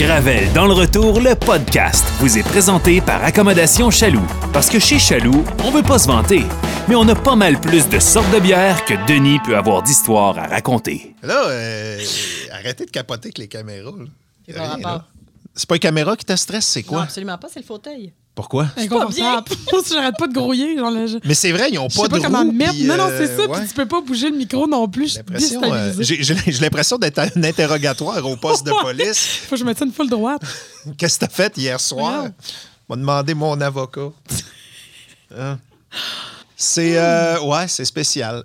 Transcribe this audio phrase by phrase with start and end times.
[0.00, 4.24] Gravel dans le retour, le podcast vous est présenté par Accommodation Chaloux.
[4.50, 6.42] Parce que chez Chaloux, on veut pas se vanter,
[6.88, 10.38] mais on a pas mal plus de sortes de bières que Denis peut avoir d'histoires
[10.38, 11.14] à raconter.
[11.22, 11.98] Là, euh,
[12.52, 13.92] arrêtez de capoter avec les caméras.
[14.48, 15.04] là.
[15.54, 17.02] C'est pas les caméras qui te stressent, c'est Non, quoi?
[17.02, 18.14] absolument pas, c'est le fauteuil.
[18.40, 18.68] Pourquoi?
[18.78, 22.08] J'arrête pas de grouiller, genre là, je, Mais c'est vrai, ils ont je pas sais
[22.08, 22.72] pas de comment me mettre.
[22.72, 23.46] puis, non, non, euh, c'est ça.
[23.46, 23.58] ouais.
[23.58, 25.18] Puis tu peux pas bouger le micro non plus.
[25.18, 25.92] Euh.
[26.00, 29.40] J'ai l'impression d'être à un interrogatoire au poste de police.
[29.44, 30.40] Faut que je mette ça une foule droite.
[30.96, 32.22] Qu'est-ce que t'as fait hier soir?
[32.22, 32.32] Regarde.
[32.88, 34.08] m'a demandé mon avocat.
[35.38, 35.58] Hein?
[36.62, 38.42] C'est euh, ouais, c'est spécial.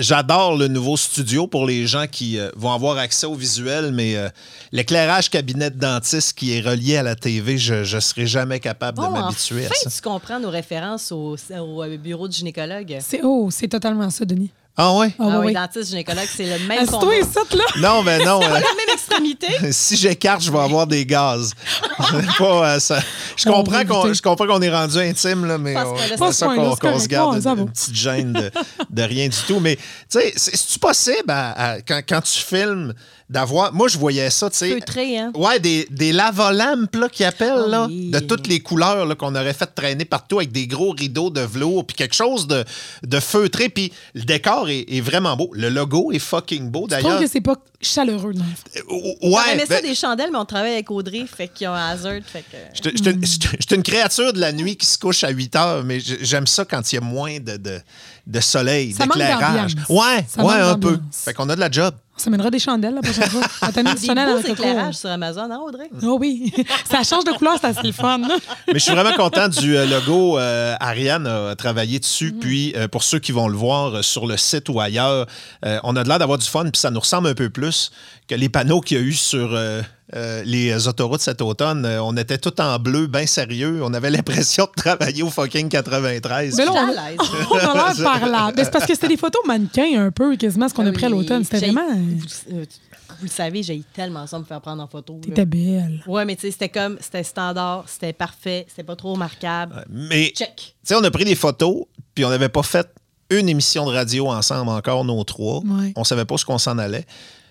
[0.00, 4.16] J'adore le nouveau studio pour les gens qui euh, vont avoir accès au visuel, mais
[4.16, 4.28] euh,
[4.72, 8.98] l'éclairage cabinet de dentiste qui est relié à la TV, je ne serai jamais capable
[8.98, 9.96] de m'habituer enfin, à ça.
[9.96, 12.98] tu comprends nos références au, au, bureau du gynécologue.
[13.00, 14.50] C'est oh, c'est totalement ça, Denis.
[14.76, 15.08] Ah ouais?
[15.18, 15.52] Ah, Ah oui, oui.
[15.52, 17.14] dentiste, gynécologue, c'est le même combat.
[17.16, 17.64] ici, là.
[17.78, 18.40] Non, mais non.
[18.42, 19.48] euh, La même extrémité.
[19.72, 21.52] si j'écarte, je vais avoir des gaz.
[22.38, 23.00] Pas, euh, ça-
[23.36, 24.14] Je comprends qu'on éviter.
[24.14, 26.46] je comprends qu'on est rendu intime, là, mais on- c'est ça
[26.80, 28.50] qu'on se garde une, petite gêne de,
[28.88, 29.60] de rien du tout.
[29.60, 32.94] Mais, tu sais, c'est- c'est-tu possible, à- à- quand, quand tu filmes,
[33.30, 33.72] d'avoir...
[33.72, 34.70] Moi, je voyais ça, tu sais...
[34.72, 35.30] Feutré, hein?
[35.36, 38.10] Ouais, des, des lavolampes là, qui appellent, Ah là, oui.
[38.10, 41.40] de toutes les couleurs là, qu'on aurait fait traîner partout avec des gros rideaux de
[41.40, 42.64] velours, puis quelque chose de,
[43.04, 43.68] de feutré.
[43.68, 45.48] Puis le décor est, est vraiment beau.
[45.54, 47.20] Le logo est fucking beau, Je trouve d'ailleurs.
[47.20, 48.32] que c'est pas chaleureux.
[48.32, 48.44] Non?
[48.76, 48.80] Euh,
[49.22, 51.72] On Ouais, aimait ça ben- des chandelles, mais on travaille avec Audrey, fait qu'ils ont
[51.74, 52.56] un hazard, fait que...
[52.74, 54.98] Je te- je te- je te- je suis une créature de la nuit qui se
[54.98, 57.80] couche à 8 heures, mais j'aime ça quand il y a moins de, de,
[58.26, 59.74] de soleil, d'éclairage.
[59.88, 60.98] Ouais, Ça ouais, un peu.
[61.12, 61.94] Fait qu'on a de la job.
[62.20, 63.40] On s'amènera des chandelles la prochaine fois.
[63.62, 65.88] Avec le éclairages sur Amazon, hein, Audrey?
[66.02, 66.52] Oh oui.
[66.84, 68.18] ça change de couleur, c'est assez le fun.
[68.18, 70.38] Mais je suis vraiment content du euh, logo.
[70.38, 72.34] Euh, Ariane a travaillé dessus.
[72.38, 75.26] Puis, euh, pour ceux qui vont le voir euh, sur le site ou ailleurs,
[75.64, 76.64] euh, on a de l'air d'avoir du fun.
[76.64, 77.90] Puis, ça nous ressemble un peu plus
[78.28, 79.58] que les panneaux qu'il y a eu sur
[80.14, 81.84] euh, les autoroutes cet automne.
[81.84, 83.80] Euh, on était tout en bleu, bien sérieux.
[83.82, 86.56] On avait l'impression de travailler au fucking 93.
[86.56, 87.18] Mais là, on, à l'aise.
[87.50, 88.54] on a l'air parlable.
[88.56, 90.92] Mais c'est parce que c'était des photos mannequins un peu, quasiment, ce qu'on a Ah
[90.92, 91.44] pris à l'automne.
[91.44, 91.88] C'était vraiment.
[91.94, 92.64] Vous, euh,
[93.20, 95.14] vous le savez, j'ai tellement ça me faire prendre en photo.
[95.14, 95.20] là.
[95.22, 96.02] T'étais belle.
[96.06, 99.84] Ouais, mais tu sais, c'était comme, c'était standard, c'était parfait, c'était pas trop remarquable.
[99.90, 100.56] Mais Check.
[100.56, 101.84] Tu sais, on a pris des photos,
[102.14, 102.88] puis on n'avait pas fait
[103.30, 105.60] une émission de radio ensemble encore, nos trois.
[105.60, 105.92] Ouais.
[105.96, 107.06] On savait pas ce qu'on s'en allait.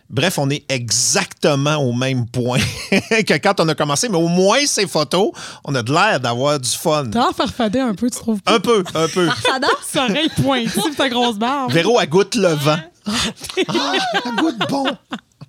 [0.10, 2.58] Bref, on est exactement au même point
[2.92, 5.32] que quand on a commencé, mais au moins ces photos,
[5.64, 7.06] on a de l'air d'avoir du fun.
[7.12, 8.56] T'as l'air farfadé un peu, tu trouves pas?
[8.56, 9.28] Un peu, un peu.
[9.46, 9.72] Ça danse?
[9.88, 11.72] Ça oreille pointue ta grosse barbe.
[11.72, 12.78] Véro, elle goûte le vent.
[13.06, 13.12] Ah,
[14.26, 14.86] elle goûte bon.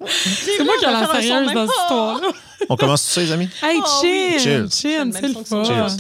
[0.06, 2.28] C'est moi qui ai la sérieuse dans cette histoire-là.
[2.69, 3.48] On commence tout ça, les amis?
[3.62, 4.32] Hey, Oh oui.
[4.32, 4.38] chin!
[4.38, 4.71] Cheers.
[4.71, 5.97] Chin, c'est le fun.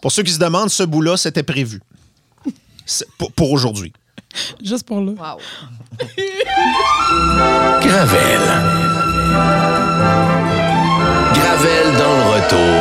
[0.00, 1.80] Pour ceux qui se demandent, ce bout-là, c'était prévu.
[3.36, 3.92] Pour aujourd'hui.
[4.62, 5.12] Juste pour là.
[5.12, 5.38] Wow.
[7.80, 8.40] Gravel.
[11.34, 12.74] Gravel dans le retour.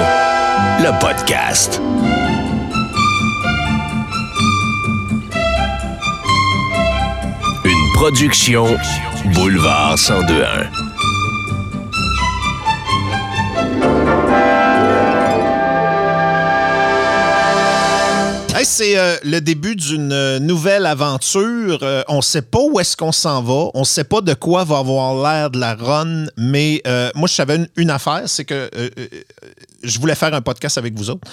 [0.82, 1.82] Le podcast.
[7.66, 8.78] Une production
[9.34, 10.89] Boulevard 1021.
[18.64, 21.80] C'est euh, le début d'une euh, nouvelle aventure.
[21.82, 23.70] Euh, on sait pas où est-ce qu'on s'en va.
[23.74, 26.26] On sait pas de quoi va avoir l'air de la run.
[26.36, 26.82] Mais
[27.16, 28.70] moi, je savais une, affaire, c'est que
[29.84, 31.28] je voulais faire un podcast avec vous autres.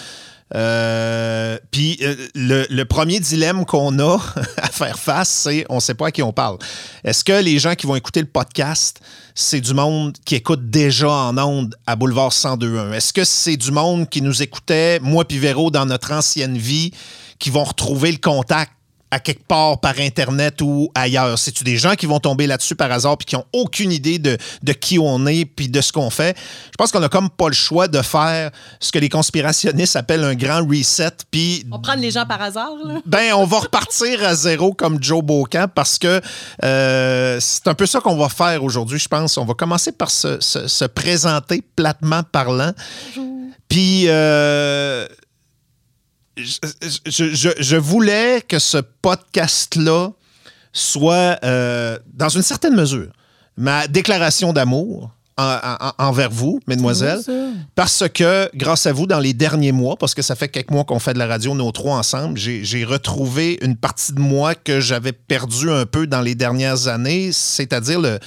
[0.55, 4.19] Euh, Puis euh, le, premier dilemme qu'on a
[4.57, 6.59] à faire face, c'est on sait pas à qui on parle.
[7.05, 9.01] Est-ce que les gens qui vont écouter le podcast,
[9.35, 12.93] c'est du monde qui écoute déjà en ondes à Boulevard 1021?
[12.93, 16.93] Est-ce que c'est du monde qui nous écoutait, moi puis Véro, dans notre ancienne vie,
[17.39, 18.73] qui vont retrouver le contact
[19.17, 21.39] à quelque part par Internet ou ailleurs?
[21.39, 24.37] C'est-tu des gens qui vont tomber là-dessus par hasard puis qui n'ont aucune idée de,
[24.63, 26.37] de qui on est puis de ce qu'on fait?
[26.67, 30.25] Je pense qu'on a comme pas le choix de faire ce que les conspirationnistes appellent
[30.25, 33.01] un grand reset puis On prend les gens par hasard, là.
[33.07, 36.21] ben, on va repartir à zéro comme Joe Bocan parce que
[36.63, 39.39] euh, c'est un peu ça qu'on va faire aujourd'hui, je pense.
[39.39, 42.73] On va commencer par se, se- se présenter platement parlant.
[43.69, 45.07] Puis, euh,
[46.37, 46.59] je,
[47.07, 50.11] je- je- je voulais que ce podcast-là
[50.73, 53.09] soit, euh, dans une certaine mesure,
[53.57, 57.21] ma déclaration d'amour en- en- envers vous, mesdemoiselles.
[57.75, 60.85] Parce que, grâce à vous, dans les derniers mois, parce que ça fait quelques mois
[60.85, 64.81] qu'on fait de la radio, nos trois ensemble, j'ai retrouvé une partie de moi que
[64.81, 68.19] j'avais perdue un peu dans les dernières années, c'est-à-dire le,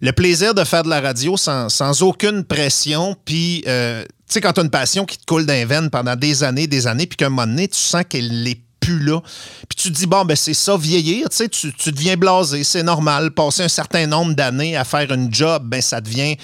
[0.00, 3.16] le plaisir de faire de la radio sans, sans aucune pression.
[3.24, 6.42] Puis, euh, sais, quand tu as une passion qui te coule d'un veine pendant des
[6.42, 9.20] années, des années, puis qu'à un moment donné, tu sens qu'elle est plus là.
[9.68, 12.64] Puis tu te dis, bon, ben c'est ça, vieillir, tu sais, tu, tu deviens blasé,
[12.64, 13.30] c'est normal.
[13.32, 16.36] Passer un certain nombre d'années à faire une job, ben ça devient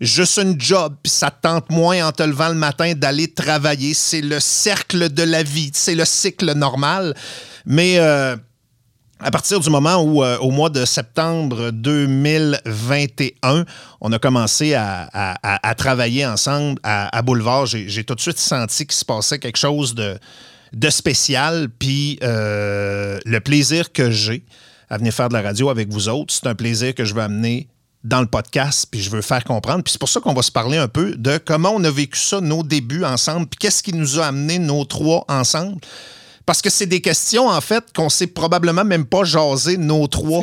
[0.00, 3.94] juste une job, puis ça te tente moins en te levant le matin d'aller travailler.
[3.94, 7.14] C'est le cercle de la vie, c'est le cycle normal.
[7.66, 8.36] Mais euh,
[9.20, 13.64] à partir du moment où, euh, au mois de septembre 2021,
[14.00, 19.04] on a commencé à, travailler ensemble à, Boulevard, j'ai tout de suite senti qu'il se
[19.04, 20.18] passait quelque chose de,
[20.72, 21.68] de spécial.
[21.78, 24.44] Puis euh, le plaisir que j'ai
[24.90, 27.22] à venir faire de la radio avec vous autres, c'est un plaisir que je veux
[27.22, 27.68] amener
[28.04, 29.82] dans le podcast, puis je veux faire comprendre.
[29.82, 32.18] Puis c'est pour ça qu'on va se parler un peu de comment on a vécu
[32.18, 35.80] ça, nos débuts ensemble, puis qu'est-ce qui nous a amené nos trois ensemble.
[36.48, 40.40] Parce que c'est des questions, en fait, qu'on sait probablement même pas jaser, nos trois.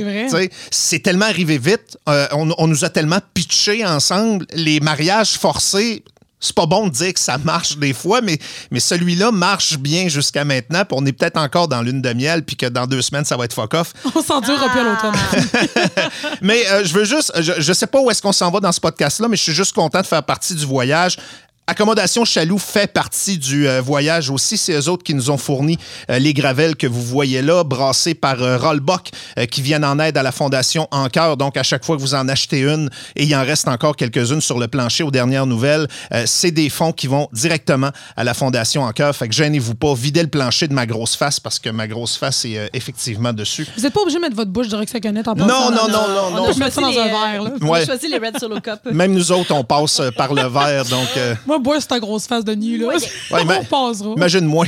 [0.70, 1.98] C'est tellement arrivé vite.
[2.08, 4.46] Euh, on, on nous a tellement pitché ensemble.
[4.54, 6.04] Les mariages forcés,
[6.40, 8.38] c'est pas bon de dire que ça marche des fois, mais,
[8.70, 10.86] mais celui-là marche bien jusqu'à maintenant.
[10.86, 13.36] Puis on est peut-être encore dans lune de miel, puis que dans deux semaines, ça
[13.36, 13.94] va être fuck off.
[14.16, 15.16] On s'endurera plus à l'automne.
[16.42, 18.72] Mais euh, je veux juste, je, je sais pas où est-ce qu'on s'en va dans
[18.72, 21.18] ce podcast-là, mais je suis juste content de faire partie du voyage.
[21.68, 24.56] Accommodation Chaloux fait partie du euh, voyage aussi.
[24.56, 25.80] C'est eux autres qui nous ont fourni
[26.12, 29.10] euh, les gravelles que vous voyez là, brassées par euh, Rollbuck,
[29.40, 31.38] euh, qui viennent en aide à la Fondation Encoeur.
[31.38, 34.42] Donc, à chaque fois que vous en achetez une, et il en reste encore quelques-unes
[34.42, 38.36] sur le plancher aux dernières nouvelles, euh, c'est des fonds qui vont directement à la
[38.36, 39.16] Fondation Encoeur.
[39.16, 42.16] Fait que gênez-vous pas, videz le plancher de ma grosse face parce que ma grosse
[42.16, 43.68] face est euh, effectivement dessus.
[43.76, 45.72] Vous n'êtes pas obligé de mettre votre bouche de Roxaconette en Non, passant.
[45.72, 46.50] non, non, non, On non.
[46.50, 47.50] a Je mets ça choisi dans un les, verre, là.
[47.60, 47.82] On Ouais.
[47.82, 48.82] a choisi les Red Solo Cup.
[48.92, 51.08] Même nous autres, on passe euh, par le verre, donc...
[51.18, 52.88] euh, Moi, bois c'est ta grosse face de nu, là.
[52.88, 52.96] Ouais,
[53.46, 54.14] mais- on passera.
[54.16, 54.66] Imagine-moi.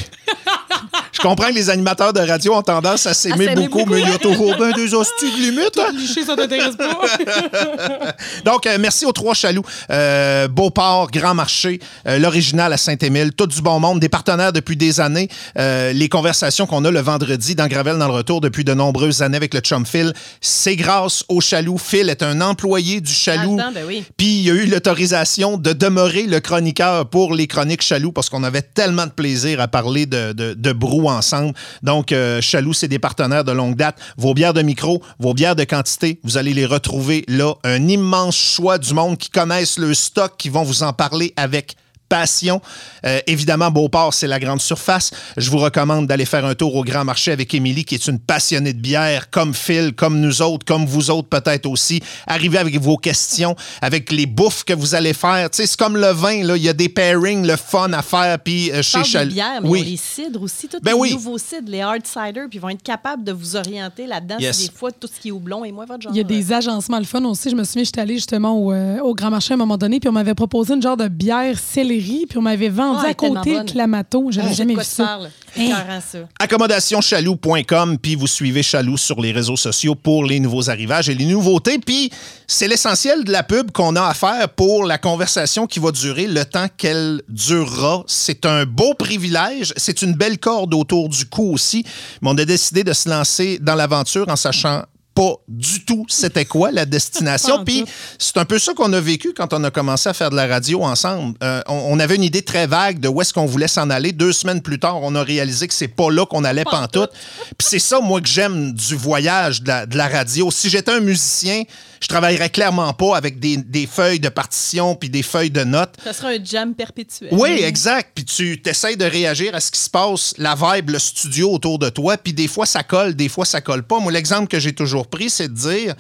[1.17, 3.89] Je comprends que les animateurs de radio ont tendance à s'aimer beaucoup, beaucoup.
[3.93, 5.77] mais il y a toujours bien des hosties de limite.
[5.79, 5.91] hein?
[6.25, 6.95] Ça t'intéresse pas?
[8.45, 9.63] Donc, euh, merci aux trois chaloux.
[9.89, 14.77] Euh, Beauport, Grand Marché, euh, l'original à Saint-Émile, tout du bon monde, des partenaires depuis
[14.77, 15.27] des années.
[15.55, 19.37] Les conversations qu'on a le vendredi dans Gravel dans le retour depuis de nombreuses années
[19.37, 21.77] avec le chum Phil, c'est grâce au chaloux.
[21.77, 23.57] Phil est un employé du chaloux.
[23.57, 24.03] Là-dedans, ben oui.
[24.17, 28.29] Puis il y a eu l'autorisation de demeurer le chroniqueur pour les chroniques Chaloux parce
[28.29, 31.54] qu'on avait tellement de plaisir à parler de, de, de brou ensemble.
[31.83, 34.00] Donc, euh, Chaloux, c'est des partenaires de longue date.
[34.18, 37.54] Vos bières de micro, vos bières de quantité, vous allez les retrouver là.
[37.63, 41.75] Un immense choix du monde qui connaissent le stock, qui vont vous en parler avec
[42.09, 42.62] passion.
[43.06, 45.12] Euh, évidemment, Beauport, c'est la grande surface.
[45.38, 48.19] Je vous recommande d'aller faire un tour au Grand Marché avec Émilie, qui est une
[48.19, 52.01] passionnée de bière, comme Phil, comme nous autres, comme vous autres peut-être aussi.
[52.25, 55.50] Arrivez avec vos questions, avec les bouffes que vous allez faire.
[55.50, 56.56] Tu sais, c'est comme le vin, là.
[56.57, 58.39] Il y a des pairings, le fun à faire.
[58.39, 59.83] Puis euh, chez Parle Chal- des bières, mais oui.
[59.83, 61.12] les cidres aussi, tous Ben les oui.
[61.13, 64.38] nouveaux cidres, les hard cider, puis ils vont être capables de vous orienter là-dedans.
[64.39, 64.57] Yes.
[64.57, 66.12] si des fois, tout ce qui est houblon et moi, votre genre.
[66.13, 67.50] Il y a des agencements le fun aussi.
[67.50, 70.00] Je me souviens, j'étais allée justement au, euh, au Grand Marché à un moment donné,
[70.00, 71.57] puis on m'avait proposé une genre de bière
[71.99, 73.65] puis on m'avait vendu Ah, elle à est tellement côté bonne.
[73.65, 74.27] Clamato.
[74.31, 75.19] J'avais de jamais vu ça.
[75.55, 76.27] C'est Hein?
[76.39, 81.25] accommodationchaloux.com, puis vous suivez Chaloux sur les réseaux sociaux pour les nouveaux arrivages et les
[81.25, 81.79] nouveautés.
[81.79, 82.11] Puis
[82.47, 86.27] c'est l'essentiel de la pub qu'on a à faire pour la conversation qui va durer
[86.27, 88.03] le temps qu'elle durera.
[88.07, 89.73] C'est un beau privilège.
[89.77, 91.83] C'est une belle corde autour du cou aussi.
[92.21, 94.83] Mais on a décidé de se lancer dans l'aventure en sachant
[95.17, 97.63] pas du tout c'était quoi la destination.
[97.65, 97.85] Puis
[98.19, 100.45] c'est un peu ça qu'on a vécu quand on a commencé à faire de la
[100.45, 101.35] radio ensemble.
[101.41, 104.11] Euh, on, on avait une idée très vague de où est-ce qu'on voulait s'en aller.
[104.11, 107.09] Deux semaines plus tard, on a réalisé que c'est pas là qu'on allait pantoute.
[107.57, 110.51] Puis c'est ça, moi, que j'aime du voyage de la, de la radio.
[110.51, 111.63] Si j'étais un musicien,
[111.99, 115.95] je travaillerais clairement pas avec des, des feuilles de partition puis des feuilles de notes.
[116.03, 117.30] Ça sera un jam perpétuel.
[117.31, 118.11] Oui, exact.
[118.13, 121.80] Puis tu essaies de réagir à ce qui se passe, la vibe, le studio autour
[121.80, 122.18] de toi.
[122.18, 123.99] Puis des fois, ça colle, des fois, ça colle pas.
[123.99, 125.95] Moi, l'exemple que j'ai toujours c'est de dire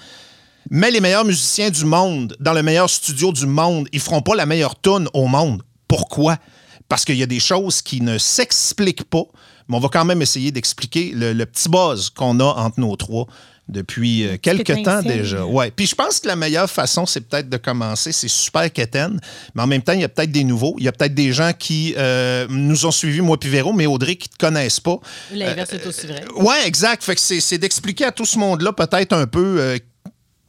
[0.69, 4.35] mais les meilleurs musiciens du monde, dans le meilleur studio du monde, ils feront pas
[4.35, 5.63] la meilleure tune au monde.
[5.87, 6.37] Pourquoi?
[6.89, 9.23] Parce qu'il y a des choses qui ne s'expliquent pas,
[9.67, 12.95] mais on va quand même essayer d'expliquer le, le petit buzz qu'on a entre nos
[12.95, 13.27] trois
[13.69, 15.45] depuis euh, quelques temps déjà.
[15.45, 15.71] Ouais.
[15.71, 18.11] Puis je pense que la meilleure façon, c'est peut-être de commencer.
[18.11, 19.19] C'est super quétaine,
[19.53, 20.75] mais en même temps, il y a peut-être des nouveaux.
[20.77, 23.85] Il y a peut-être des gens qui euh, nous ont suivis, moi puis Véro, mais
[23.85, 24.99] Audrey, qui ne te connaissent pas.
[25.33, 26.23] L'inverse est aussi vrai.
[26.35, 27.03] Ouais, exact.
[27.03, 29.77] Fait que c'est d'expliquer à tout ce monde-là peut-être un peu euh,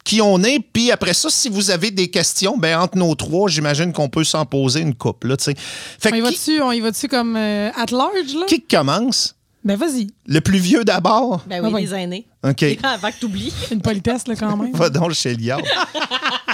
[0.08, 0.60] qui on est.
[0.60, 4.24] Puis après ça, si vous avez des questions, ben entre nos trois, j'imagine qu'on peut
[4.24, 5.28] s'en poser une couple.
[5.28, 5.54] Là, tu sais.
[5.56, 8.46] fait On y on y va-tu comme euh, at large, là?
[8.46, 9.34] qui commence?
[9.64, 10.08] Ben vas-y.
[10.26, 11.42] Le plus vieux d'abord?
[11.46, 12.26] Ben Ah oui, les aînés.
[12.48, 12.62] OK.
[12.82, 13.52] Avant que t'oublies.
[13.70, 14.72] Une politesse, là, quand même.
[14.72, 15.60] Va donc chez Liard.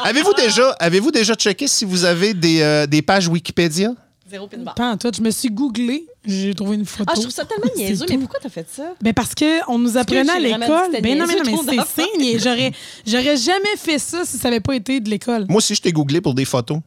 [0.03, 3.91] avez-vous déjà, avez déjà checké si vous avez des, euh, des pages Wikipédia?
[4.29, 4.75] Zéro pin bar.
[4.75, 5.11] Pas en tout.
[5.15, 6.07] Je me suis googlé.
[6.25, 7.05] J'ai trouvé une photo.
[7.11, 8.07] Ah, je trouve ça tellement niaiseux.
[8.09, 8.95] Mais pourquoi t'as fait ça?
[9.03, 10.91] Ben parce qu'on nous apprenait à l'école.
[11.03, 12.39] Ben non, mais non, mais c'est signe.
[12.39, 12.73] J'aurais,
[13.07, 15.45] j'aurais jamais fait ça si ça n'avait pas été de l'école.
[15.49, 16.79] Moi aussi, je t'ai googlé pour des photos.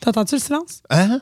[0.00, 0.82] T'entends-tu le silence?
[0.90, 1.20] Hein?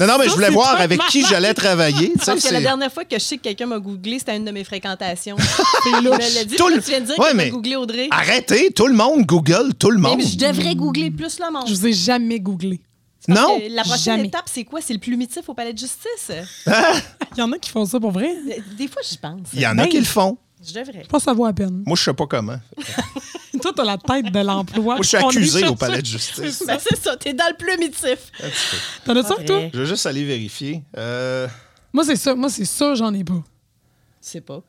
[0.00, 2.12] Non, non, mais je voulais voir avec qui j'allais travailler.
[2.24, 4.50] Parce que la dernière fois que je sais que quelqu'un m'a googlé, c'était une de
[4.50, 5.36] mes fréquentations.
[5.86, 6.56] Il me l'a dit.
[6.56, 8.08] Tout le- Tu viens de dire Ouais, que mais- googlé Audrey.
[8.10, 10.22] Arrêtez, tout le monde Google, tout le Mais monde.
[10.22, 11.64] je devrais googler plus le monde.
[11.66, 12.80] Je vous ai jamais googlé.
[13.28, 13.58] Non?
[13.60, 14.26] Que La prochaine Jamais.
[14.28, 14.80] étape, c'est quoi?
[14.82, 16.30] C'est le plumitif au palais de justice.
[16.66, 18.34] Il y en a qui font ça pour vrai?
[18.76, 19.40] Des fois, j'y pense.
[19.54, 19.88] Il y en a Ben.
[19.88, 20.36] qui le font.
[20.66, 21.02] Je devrais.
[21.02, 21.82] Je pense que ça vaut à peine.
[21.86, 22.58] Moi, je sais pas comment.
[23.60, 24.94] Toi, t'as la tête de l'emploi.
[24.94, 26.64] Moi, je suis accusé au palais de justice.
[26.66, 28.18] Ben, c'est ça, t'es dans le plumitif.
[29.04, 29.70] T'en as ça, toi?
[29.72, 30.82] Je vais juste aller vérifier.
[30.96, 31.46] Euh,
[31.92, 32.34] Moi, c'est ça.
[32.34, 33.42] Moi, c'est ça, j'en ai pas.
[34.22, 34.62] Je sais pas.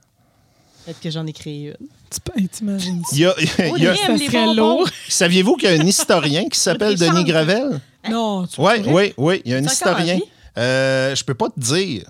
[0.86, 1.88] Peut-être que j'en ai créé une.
[2.36, 3.16] Tu T'imagines ça?
[3.16, 3.34] il y a-
[3.78, 4.88] il y a- Ça serait lourd.
[5.08, 6.96] Saviez-vous qu'il y a un historien qui s'appelle.
[7.00, 7.80] Denis Gravel?
[8.10, 9.42] Non, tu Oui, oui, oui.
[9.46, 10.20] Il y a un C'est historien.
[10.58, 12.04] Euh, je peux pas te dire.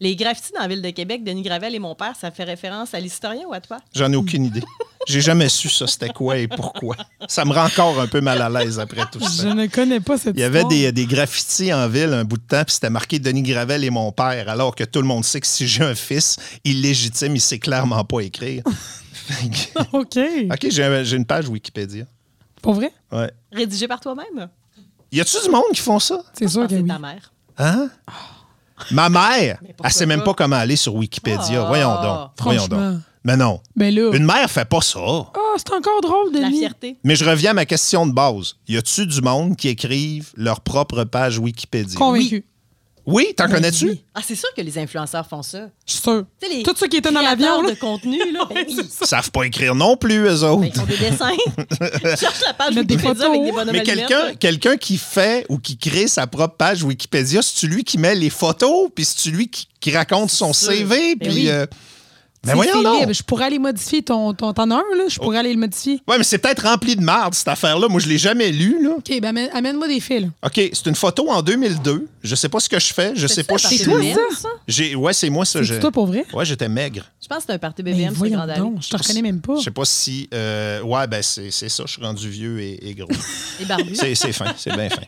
[0.00, 2.94] Les graffitis dans la ville de Québec, Denis Gravel et mon père, ça fait référence
[2.94, 3.78] à l'historien ou à toi?
[3.94, 4.62] J'en ai aucune idée.
[5.08, 6.94] J'ai jamais su ça, c'était quoi et pourquoi.
[7.26, 9.54] Ça me rend encore un peu mal à l'aise après tout Je ça.
[9.54, 12.42] ne connais pas cette Il y avait des, des graffitis en ville un bout de
[12.46, 15.40] temps, puis c'était marqué Denis Gravel et mon père, alors que tout le monde sait
[15.40, 18.62] que si j'ai un fils illégitime, il sait clairement pas écrire.
[19.12, 20.18] Fait que- OK.
[20.52, 22.04] OK, j'ai un- j'ai une page Wikipédia.
[22.62, 22.92] Pour vrai?
[23.10, 23.32] Ouais.
[23.52, 24.48] Rédigé par toi-même?
[25.10, 26.22] Y a-tu du monde qui font ça?
[26.34, 26.86] C'est sûr Ah, que c'est oui.
[26.88, 27.32] ta mère.
[27.56, 27.88] Hein?
[28.90, 30.34] Ma mère, Mais elle sait même pas?
[30.34, 31.62] comment aller sur Wikipédia.
[31.62, 31.66] Ah.
[31.68, 32.30] Voyons donc.
[32.40, 33.00] Voyons donc.
[33.24, 33.60] Mais non.
[33.76, 34.10] Ben là.
[34.14, 35.00] Une mère fait pas ça.
[35.02, 36.58] Ah, c'est encore drôle, La Denis.
[36.60, 36.96] fierté.
[37.04, 38.54] Mais je reviens à ma question de base.
[38.68, 41.98] Y a-tu du monde qui écrivent leur propre page Wikipédia?
[41.98, 42.36] Convaincu.
[42.36, 42.44] Oui,
[43.36, 43.88] t'en Ben connais-tu?
[43.88, 44.04] oui.
[44.14, 45.68] Ah, c'est sûr que les influenceurs font ça.
[45.86, 46.24] Je suis sûr.
[46.50, 48.76] Les Tout ceux qui étaient dans l'avion, de contenu, là, ben oui.
[49.00, 50.60] Ils savent pas écrire non plus, eux autres.
[50.60, 52.16] Ben, ils font des dessins.
[52.16, 53.82] Cherche la page Wikipédia avec des bonhommes Mais
[54.38, 58.30] quelqu'un qui fait ou qui crée sa propre page Wikipédia, c'est-tu lui qui met les
[58.30, 60.72] photos, puis c'est-tu lui qui, qui raconte son sûr.
[60.72, 61.34] CV, Ben puis...
[61.44, 61.48] oui.
[61.50, 61.66] euh,
[62.48, 63.00] Ben C'est- voyons c'est donc.
[63.00, 63.12] libre.
[63.12, 65.04] Je pourrais aller modifier ton, ton, t'en as un, là.
[65.08, 66.00] Je pourrais aller le modifier.
[66.08, 67.88] Ouais, mais c'est peut-être rempli de marde, cette affaire-là.
[67.88, 68.90] Moi, je l'ai jamais lu, là.
[68.98, 70.26] OK, ben amène- amène-moi des là.
[70.44, 72.06] OK, c'est une photo en 2002.
[72.22, 73.12] Je sais pas ce que je fais.
[73.14, 73.56] Je sais pas.
[73.56, 74.48] je C'est suis- toi, BBM, ça?
[74.66, 75.62] J'ai, ouais, c'est moi ça.
[75.64, 76.24] C'est toi pour vrai?
[76.32, 77.04] Ouais, j'étais maigre.
[77.22, 78.54] Je pense que c'est un party BBM Allée.
[78.58, 78.76] donc.
[78.82, 79.56] Je te reconnais même pas.
[79.58, 80.28] Je sais pas si.
[80.32, 81.82] euh, ouais, ben c'est, c'est ça.
[81.86, 83.08] Je suis rendu vieux et, et gros.
[83.60, 83.94] Et barbu.
[83.94, 84.46] c'est, c'est fin.
[84.56, 85.02] C'est bien fin.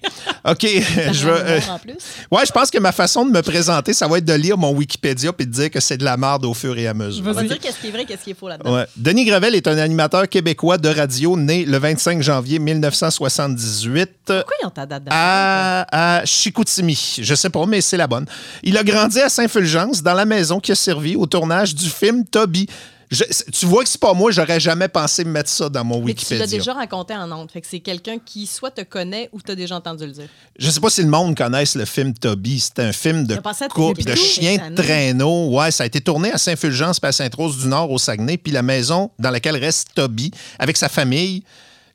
[0.50, 0.60] OK,
[1.12, 1.94] je euh, en plus.
[2.30, 4.72] ouais, je pense que ma façon de me présenter, ça va être de lire mon
[4.72, 7.24] Wikipédia puis de dire que c'est de la merde au fur et à mesure.
[7.30, 8.74] On va dire qu'est-ce qui est vrai, qu'est-ce qui est faux là-dedans.
[8.74, 8.86] Ouais.
[8.96, 14.66] Denis Gravel est un animateur québécois de radio né le 25 janvier 1978 Pourquoi ils
[14.66, 17.16] ont ta date à, à Chicoutimi.
[17.20, 18.26] Je sais pas, mais c'est la bonne.
[18.62, 22.24] Il a grandi à Saint-Fulgence, dans la maison qui a servi au tournage du film
[22.24, 22.66] Toby.
[23.10, 25.96] Je- tu vois que c'est pas moi, j'aurais jamais pensé me mettre ça dans mon
[26.00, 26.58] Mais tu l'as Wikipédia.
[26.58, 27.48] déjà raconté en.
[27.48, 30.28] Fait que c'est quelqu'un qui soit te connaît ou t'as déjà entendu le dire.
[30.58, 32.60] Je sais pas si le monde connaisse le film Toby.
[32.60, 33.36] C'est un film de
[33.68, 35.50] couple, de chien de traîneau.
[35.50, 38.36] Ouais, ça a été tourné à Saint-Fulgence puis à Sainte-Rose-du-Nord, au Saguenay.
[38.38, 41.42] Puis la maison dans laquelle reste Toby, avec sa famille.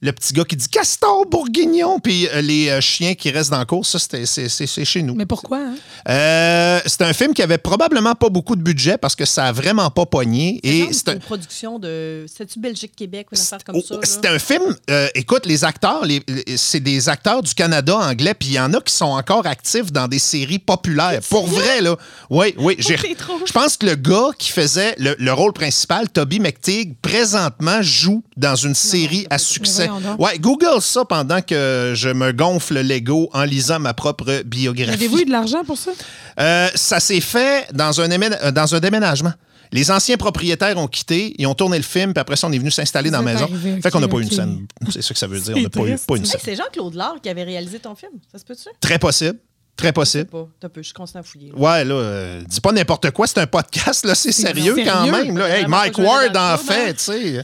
[0.05, 3.57] Le petit gars qui dit Castor Bourguignon, puis euh, les euh, chiens qui restent dans
[3.57, 5.15] la course, ça, c'était- c'est c'est- c'est chez nous.
[5.15, 5.75] Mais pourquoi, hein?
[6.07, 9.51] Euh, c'est un film qui avait probablement pas beaucoup de budget parce que ça a
[9.51, 10.59] vraiment pas pogné.
[10.63, 12.25] Et c'est un, une production de.
[12.31, 13.95] C'est-tu Belgique-Québec ou une affaire comme Oh, ça?
[13.95, 14.01] là?
[14.03, 18.35] c'est un film, euh, écoute, les acteurs, les- les- c'est des acteurs du Canada anglais,
[18.35, 21.19] puis il y en a qui sont encore actifs dans des séries populaires.
[21.29, 21.95] Pour vrai, là.
[22.29, 22.75] Oui, oui.
[22.77, 23.39] j'ai- c'est trop.
[23.45, 28.23] Je pense que le gars qui faisait le, le rôle principal, Toby McTeague, présentement joue
[28.37, 29.87] dans une série à succès.
[29.99, 30.19] Donc.
[30.19, 34.91] Ouais, Google ça pendant que je me gonfle l'ego en lisant ma propre biographie.
[34.91, 35.91] Avez-vous eu de l'argent pour ça?
[36.39, 39.33] Euh, ça s'est fait dans un, émén- euh, dans un déménagement.
[39.71, 42.59] Les anciens propriétaires ont quitté, ils ont tourné le film, puis après ça, on est
[42.59, 43.45] venu s'installer dans la maison.
[43.45, 44.67] arrivé, fait qu'on n'a pas eu une scène.
[44.91, 45.55] C'est ça que ça veut dire.
[45.57, 46.39] On n'a pas, eu- pas une Hey, scène.
[46.43, 48.11] c'est Jean-Claude Lard qui avait réalisé ton film.
[48.31, 48.69] Ça se peut-tu?
[48.79, 49.37] Très possible.
[49.77, 50.25] Très possible.
[50.25, 50.47] pas.
[50.69, 51.51] Peu, je continue à fouiller.
[51.51, 51.59] là.
[51.59, 54.89] Ouais, là, euh, dis pas n'importe quoi, c'est un podcast, là, c'est sérieux, sérieux.
[54.89, 55.37] quand même.
[55.37, 55.49] Là.
[55.49, 56.93] Hey, Mike Ward en fait, hein?
[56.93, 57.43] tu sais.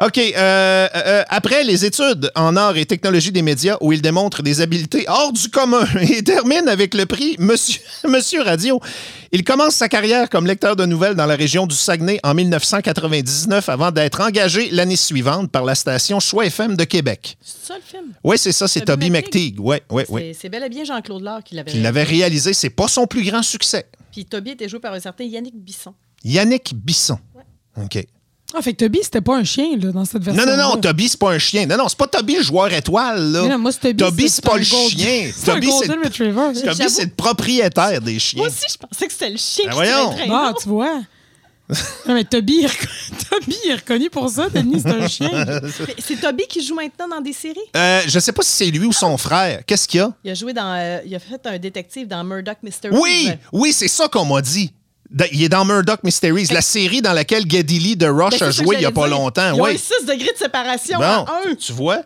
[0.00, 0.16] OK.
[0.18, 4.60] euh, euh, après les études en arts et technologie des médias, où il démontre des
[4.60, 8.80] habiletés hors du commun et termine avec le prix Monsieur, Monsieur Radio,
[9.32, 13.68] il commence sa carrière comme lecteur de nouvelles dans la région du Saguenay en 1999
[13.68, 17.36] avant d'être engagé l'année suivante par la station Choix FM de Québec.
[17.42, 18.12] C'est ça le film?
[18.24, 19.56] Oui, c'est ça, c'est Toby McTeague.
[19.60, 20.34] Oui, oui, oui.
[20.38, 23.22] C'est- bel et bien Jean-Claude Lard qui l'avait Il l'avait réalisé, c'est pas son plus
[23.24, 23.86] grand succès.
[24.12, 25.94] Puis Toby était joué par un certain Yannick Bisson.
[26.24, 27.18] Yannick Bisson.
[27.76, 28.04] OK.
[28.54, 30.44] Ah, fait que Toby, c'était pas un chien, là, dans cette version.
[30.46, 31.66] Non, non, non, Toby, c'est pas un chien.
[31.66, 33.42] Non, non, c'est pas Toby le joueur étoile, là.
[33.42, 35.30] Mais non, moi, c'est Toby, c'est pas un le gold- chien.
[35.36, 35.86] C'est Toby, c'est.
[35.88, 38.38] Toby, le propriétaire des chiens.
[38.38, 40.14] Moi aussi, je pensais que c'était le chien Ben qui voyons.
[40.30, 41.00] Ah, tu vois.
[42.06, 42.88] Non, mais Toby, il est reco-
[43.30, 44.48] Toby il est reconnu pour ça.
[44.48, 45.28] Denis, c'est un chien.
[45.98, 47.58] C'est Toby qui joue maintenant dans des séries?
[47.76, 49.60] Euh, je sais pas si c'est lui ou son frère.
[49.66, 50.10] Qu'est-ce qu'il y a?
[50.24, 50.74] Il a joué dans.
[50.74, 52.96] euh, il a fait un détective dans Murdoch Mysteries.
[52.98, 54.72] Oui, oui, c'est ça qu'on m'a dit.
[55.32, 58.50] Il est dans Murdoch Mysteries, la série dans laquelle Geddy Lee de Rush Ben, a
[58.50, 59.16] joué il y a pas dire.
[59.18, 59.54] longtemps.
[59.54, 59.74] Ont Oui.
[59.74, 61.54] eu 6 degrés de séparation Bon, en un.
[61.58, 62.02] tu vois.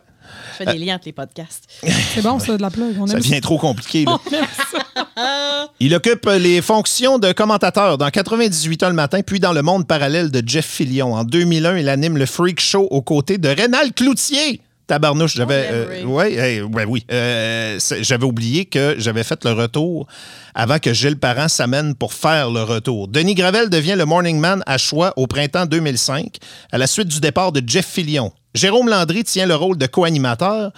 [0.51, 1.63] Je fais des liens entre les podcasts.
[2.15, 2.95] C'est bon, ça, de la plug.
[2.99, 4.05] On Ça devient trop compliqué.
[4.05, 4.17] là.
[4.31, 5.69] On aime ça.
[5.79, 9.85] Il occupe les fonctions de commentateur dans 98 ans le matin, puis dans le monde
[9.87, 11.13] parallèle de Jeff Fillion.
[11.15, 14.61] En 2001, il anime le Freak Show aux côtés de Rénal Cloutier.
[14.87, 15.69] Tabarnouche, j'avais.
[15.71, 16.03] Euh, Ray.
[16.05, 17.05] ouais, hey, ouais, oui.
[17.11, 20.07] Euh, j'avais oublié que j'avais fait le retour
[20.53, 23.07] avant que Gilles Parent s'amène pour faire le retour.
[23.07, 26.37] Denis Gravel devient le Morning Man à choix au printemps 2005,
[26.71, 28.31] à la suite du départ de Jeff Fillion.
[28.53, 30.71] Jérôme Landry tient le rôle de co-animateur.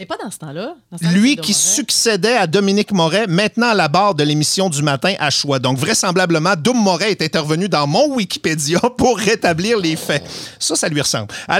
[0.00, 0.76] Mais pas dans ce temps-là.
[1.12, 5.28] Lui qui succédait à Dominique Moret, maintenant à la barre de l'émission du matin à
[5.28, 5.58] choix.
[5.58, 10.24] Donc, vraisemblablement, Dom Moret est intervenu dans mon Wikipédia pour rétablir les faits.
[10.58, 11.28] Ça, ça lui ressemble.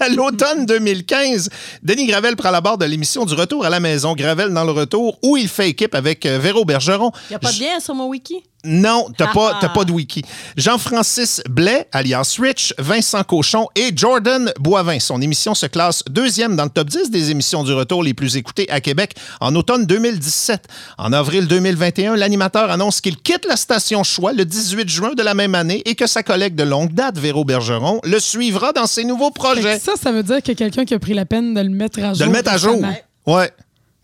[0.00, 1.50] À l'automne 2015,
[1.82, 4.14] Denis Gravel prend la barre de l'émission du Retour à la maison.
[4.14, 7.10] Gravel dans le retour, où il fait équipe avec euh, Véro Bergeron.
[7.28, 8.42] Il n'y a pas de lien sur mon wiki?
[8.66, 10.22] Non, t'as pas, t'as pas de wiki.
[10.56, 14.98] Jean-Francis Blais, alias Rich, Vincent Cochon et Jordan Boivin.
[14.98, 18.36] Son émission se classe deuxième dans le top 10 des émissions du retour les plus
[18.36, 20.66] écoutées à Québec en automne 2017.
[20.98, 25.34] En avril 2021, l'animateur annonce qu'il quitte la station Choix le 18 juin de la
[25.34, 29.04] même année et que sa collègue de longue date, Véro Bergeron, le suivra dans ses
[29.04, 29.78] nouveaux projets.
[29.78, 32.14] ça, ça veut dire que quelqu'un qui a pris la peine de le mettre à
[32.14, 32.18] jour.
[32.18, 32.80] De le mettre à jour.
[33.26, 33.50] Ouais.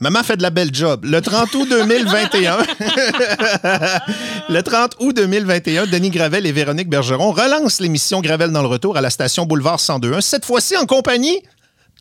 [0.03, 1.05] Maman fait de la belle job.
[1.05, 2.59] Le 30 août 2021,
[4.49, 8.97] le 30 août 2021, Denis Gravel et Véronique Bergeron relancent l'émission Gravel dans le retour
[8.97, 11.41] à la station Boulevard 102.1, cette fois-ci en compagnie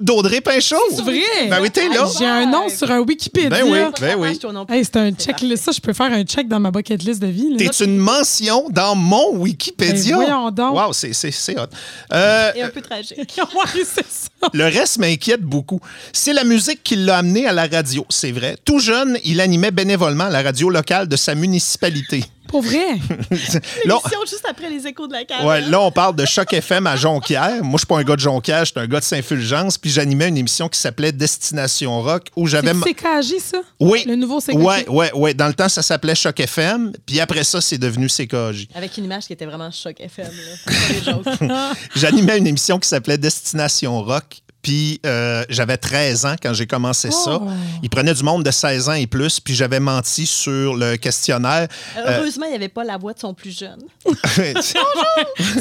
[0.01, 0.75] d'Audrey Pinchot.
[0.95, 1.47] C'est vrai?
[1.49, 2.07] Ben oui, t'es là.
[2.17, 3.49] J'ai un nom sur un Wikipédia.
[3.49, 3.79] Ben oui.
[3.79, 4.39] De oui.
[4.69, 5.63] Hey, c'est un checklist.
[5.63, 7.55] Ça, je peux faire un check dans ma bucket list de vie.
[7.57, 10.17] T'es une mention dans mon Wikipédia.
[10.17, 10.75] Ben voyons donc.
[10.75, 11.65] Wow, c'est, c'est, c'est hot.
[12.13, 13.39] Euh, Et un peu tragique.
[13.53, 14.49] Ouais, c'est ça.
[14.53, 15.79] Le reste m'inquiète beaucoup.
[16.13, 18.55] C'est la musique qui l'a amené à la radio, c'est vrai.
[18.63, 22.23] Tout jeune, il animait bénévolement la radio locale de sa municipalité.
[22.51, 22.77] Pour vrai?
[23.85, 25.45] Là, L'émission juste après les échos de la cave.
[25.45, 27.63] Ouais, là, on parle de Choc FM à Jonquière.
[27.63, 29.77] Moi, je suis pas un gars de Jonquière, je suis un gars de Saint-Fulgence.
[29.77, 32.73] Puis j'animais une émission qui s'appelait Destination Rock où j'avais.
[32.73, 33.61] C'est CKJ, ça?
[33.79, 34.03] Oui.
[34.05, 34.55] Le nouveau CKJ.
[34.55, 35.33] Ouais, ouais, ouais.
[35.33, 36.91] Dans le temps, ça s'appelait Choc FM.
[37.05, 38.67] Puis après ça, c'est devenu CKJ.
[38.75, 40.31] Avec une image qui était vraiment choc FM.
[41.95, 44.41] J'animais une émission qui s'appelait Destination Rock.
[44.61, 47.39] Puis euh, j'avais 13 ans quand j'ai commencé ça.
[47.41, 47.47] Oh.
[47.83, 49.39] Il prenait du monde de 16 ans et plus.
[49.39, 51.67] Puis j'avais menti sur le questionnaire.
[51.97, 53.79] Heureusement, il n'y avait pas la voix de son plus jeune.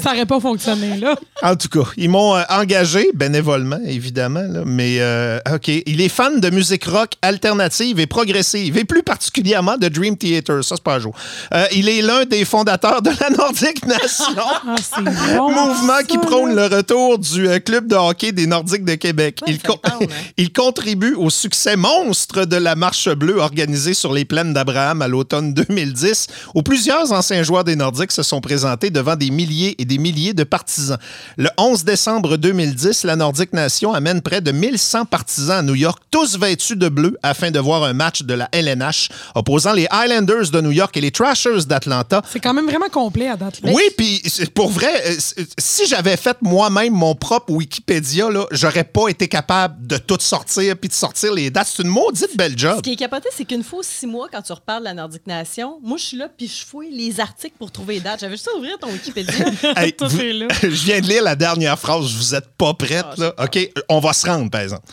[0.03, 1.17] Ça n'aurait pas fonctionné, là.
[1.43, 4.43] En tout cas, ils m'ont euh, engagé bénévolement, évidemment.
[4.43, 5.69] là, mais euh, OK.
[5.69, 10.63] Il est fan de musique rock alternative et progressive, et plus particulièrement de Dream Theater.
[10.65, 11.15] Ça, c'est pas un jour.
[11.55, 14.25] Euh, il est l'un des fondateurs de la Nordique Nation.
[14.37, 15.03] Ah, c'est
[15.37, 15.51] bon.
[15.51, 16.69] Mouvement ça, qui prône là.
[16.69, 19.41] le retour du euh, club de hockey des Nordiques de Québec.
[19.47, 19.99] Ouais, il, hein.
[20.37, 25.09] il contribue au succès monstre de la Marche bleue organisée sur les plaines d'Abraham à
[25.09, 29.85] l'automne 2010, où plusieurs anciens joueurs des Nordiques se sont présentés devant des milliers et
[29.85, 30.99] des milliers de partisans.
[31.37, 36.03] Le 11 décembre 2010, la Nordique Nation amène près de 1100 partisans à New York,
[36.11, 40.51] tous vêtus de bleu, afin de voir un match de la LNH opposant les Highlanders
[40.51, 43.61] de New York et les Trashers d'Atlanta C'est quand même vraiment complet à date.
[43.65, 44.23] oui, puis
[44.55, 48.47] pour vrai, euh, si j'avais fait moi-même mon propre Wikipédia, là,
[48.85, 51.69] pas été capable de tout sortir puis de sortir les dates.
[51.75, 52.83] C'est une maudite belle Ce job.
[52.83, 55.79] qui est capoté, c'est qu'une fois six mois, quand tu reparles de la Nordique Nation,
[55.83, 58.21] moi, je suis là puis je fouille les articles pour trouver les dates.
[58.21, 59.33] J'avais juste à ouvrir ton Wikipédia.
[59.77, 60.19] Hey, Tout vous-
[60.63, 62.13] je viens de lire la dernière phrase.
[62.13, 63.35] Vous êtes pas prête, Ah, là?
[63.39, 64.85] OK, on va se rendre, par exemple.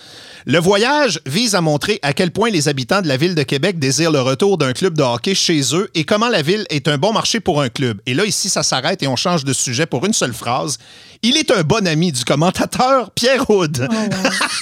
[0.45, 3.79] Le voyage vise à montrer à quel point les habitants de la ville de Québec
[3.79, 6.97] désirent le retour d'un club de hockey chez eux et comment la ville est un
[6.97, 7.99] bon marché pour un club.
[8.05, 10.77] Et là, ici, ça s'arrête et on change de sujet pour une seule phrase.
[11.21, 13.76] Il est un bon ami du commentateur Pierre Houd.
[13.79, 13.99] Oh, wow.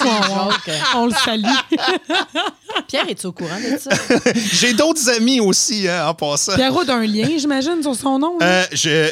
[0.00, 0.52] Oh, wow.
[0.96, 1.44] On le salue.
[2.88, 3.90] Pierre, es-tu au courant de ça?
[4.52, 6.54] J'ai d'autres amis aussi, hein, en passant.
[6.54, 8.38] Pierrot d'un lien, j'imagine, sur son nom.
[8.42, 9.10] Euh, je,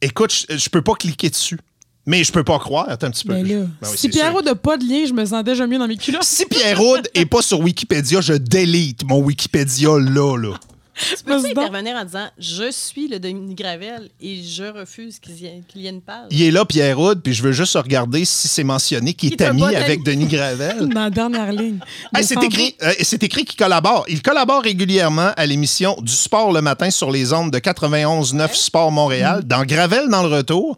[0.00, 1.58] écoute, je, je peux pas cliquer dessus.
[2.06, 2.86] Mais je peux pas croire.
[2.88, 3.32] Attends un petit peu.
[3.32, 5.78] Ben là, Ben oui, si Pierrot n'a pas de lien, je me sens déjà mieux
[5.78, 6.22] dans mes culottes.
[6.22, 10.54] Si Pierre Houd est pas sur Wikipédia, je délite mon Wikipédia là, là.
[10.96, 11.64] Tu Vas-y donc.
[11.64, 15.42] intervenir en disant Je suis le Denis Gravel et je refuse qu'il y
[15.76, 16.28] y ait une page?
[16.30, 19.42] Il est là, Pierre Houd, puis je veux juste regarder si c'est mentionné qu'il est
[19.42, 20.02] ami avec.
[20.04, 20.88] Denis Gravel.
[20.94, 21.78] Dans la dernière ligne.
[22.14, 22.46] Hey, c'est Descendez.
[22.46, 24.04] écrit, euh, c'est écrit qu'il collabore.
[24.08, 28.92] Il collabore régulièrement à l'émission du sport le matin sur les ondes de 91.9 Sport
[28.92, 29.48] Montréal, Mm.
[29.48, 30.76] dans Gravel dans le retour.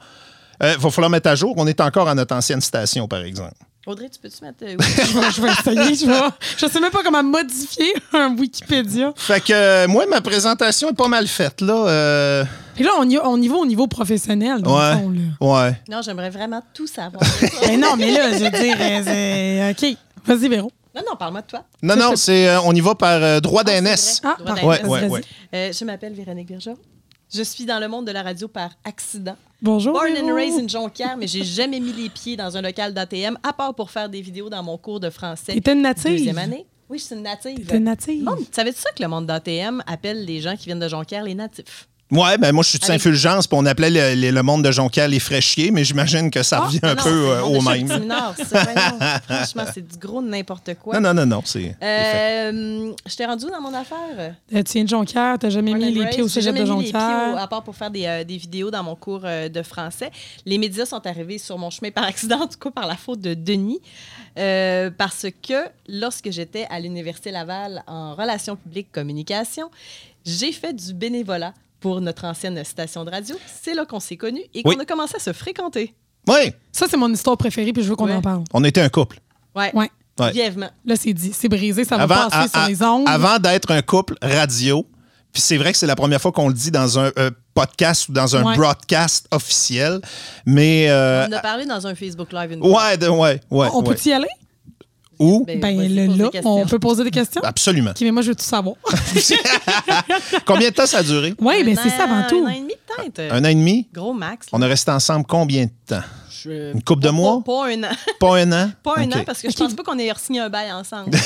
[0.63, 1.53] Il va falloir mettre à jour.
[1.59, 3.53] On est encore à notre ancienne station, par exemple.
[3.87, 4.59] Audrey, tu peux-tu mettre.
[4.65, 5.95] euh, Je vais, je vais essayer.
[5.95, 9.13] Je, vais, je sais même pas comment modifier un Wikipédia.
[9.17, 11.87] Fait que euh, moi, ma présentation est pas mal faite, là.
[11.87, 12.45] Euh,
[12.75, 14.91] Puis là, on y, on y va au niveau professionnel, dans Ouais.
[14.95, 15.11] le fond.
[15.11, 15.65] Là.
[15.69, 15.81] ouais.
[15.89, 17.23] Non, j'aimerais vraiment tout savoir.
[17.69, 19.71] Mais non, mais là, je veux dire, euh.
[19.71, 19.97] OK.
[20.27, 20.73] Vas-y, Véro.
[20.95, 21.63] non, non, parle-moi de toi.
[21.83, 24.21] Non, non, c'est euh, on y va par euh, droit Ah, d'ANS.
[24.25, 25.07] Ah, Droit parfait.
[25.07, 25.21] Ouais.
[25.55, 26.77] Euh, je m'appelle Véronique Bergeron.
[27.37, 29.37] Je suis dans le monde de la radio par accident.
[29.61, 29.93] Bonjour.
[29.93, 30.27] Born Véro.
[30.27, 33.53] and raised in Jonquière, mais j'ai jamais mis les pieds dans un local d'ATM, à
[33.53, 35.53] part pour faire des vidéos dans mon cours de français.
[35.53, 36.13] T'étais une native.
[36.13, 36.67] Deuxième année.
[36.89, 37.67] Oui, je suis une native.
[37.67, 38.25] T'es une native.
[38.25, 41.35] Monde, savais-tu ça que le monde d'ATM appelle les gens qui viennent de Jonquière les
[41.35, 41.89] natifs?
[42.13, 42.85] Ouais, ben moi, je suis de.
[42.85, 46.45] Saint-Fulgence, puis on appelait le, le- le monde de Jonquière les fraîchiers, mais j'imagine que
[46.45, 47.87] ça Ah, revient non, un non, peu euh, au même.
[47.89, 48.99] Voyons.
[49.29, 51.01] Franchement, c'est du gros de n'importe quoi.
[51.01, 51.77] Non, non, non, non, c'est.
[51.83, 53.97] Euh, je t'ai rendu dans mon affaire.
[54.53, 57.35] Euh, de Jonquière, t'as jamais mis les pieds au cégep de mis les pieds Jonquière?
[57.35, 60.11] au- à part pour faire des, euh, des vidéos dans mon cours euh, de français.
[60.45, 63.21] Les médias sont arrivés sur mon chemin par accident, en tout cas par la faute
[63.21, 63.81] de Denis,
[64.39, 65.55] euh, parce que
[65.89, 69.71] lorsque j'étais à l'Université Laval en relations publiques communication,
[70.25, 71.53] j'ai fait du bénévolat
[71.87, 73.37] pour notre ancienne station de radio.
[73.63, 74.77] C'est là qu'on s'est connus et qu'on Oui.
[74.81, 75.95] a commencé à se fréquenter.
[76.29, 78.15] Oui, Ça, c'est mon histoire préférée, puis je veux qu'on Ouais.
[78.15, 78.43] en parle.
[78.53, 79.21] on était un couple.
[79.55, 79.71] Ouais.
[79.73, 79.89] Ouais.
[80.19, 80.33] Ouais.
[80.85, 81.33] Là, c'est dit.
[81.33, 83.05] C'est brisé, ça va Avant, passer à- sur à- les ondes.
[83.09, 84.85] avant d'être un couple radio,
[85.33, 88.09] puis c'est vrai que c'est la première fois qu'on le dit dans un euh, podcast
[88.09, 88.57] ou dans un Ouais.
[88.57, 90.01] broadcast officiel,
[90.45, 90.87] mais.
[90.91, 92.85] euh, On en a parlé dans un Facebook Live une fois.
[92.89, 93.69] ouais, de- ouais, ouais.
[93.73, 93.95] on ouais.
[93.95, 94.27] peut-y aller?
[95.19, 95.45] Où?
[95.47, 97.41] Ben, Ben, vas-y, là, on peut poser des questions?
[97.45, 97.91] Absolument.
[97.91, 98.77] OK, mais moi, je veux tout savoir.
[100.47, 101.35] Combien de temps ça a duré?
[101.41, 102.45] oui, ben c'est ça avant tout.
[102.47, 103.33] Un an et demi peut-être.
[103.33, 103.89] Un an et demi?
[103.93, 104.47] Gros max.
[104.47, 104.59] là.
[104.59, 106.03] On est resté ensemble combien de temps?
[106.47, 107.43] Je- Une couple de pas- mois?
[107.45, 107.97] Pas, pas un an.
[108.21, 108.71] Pas un an?
[108.83, 111.11] Pas un an, parce que je pense pas qu'on ait signé un bail ensemble.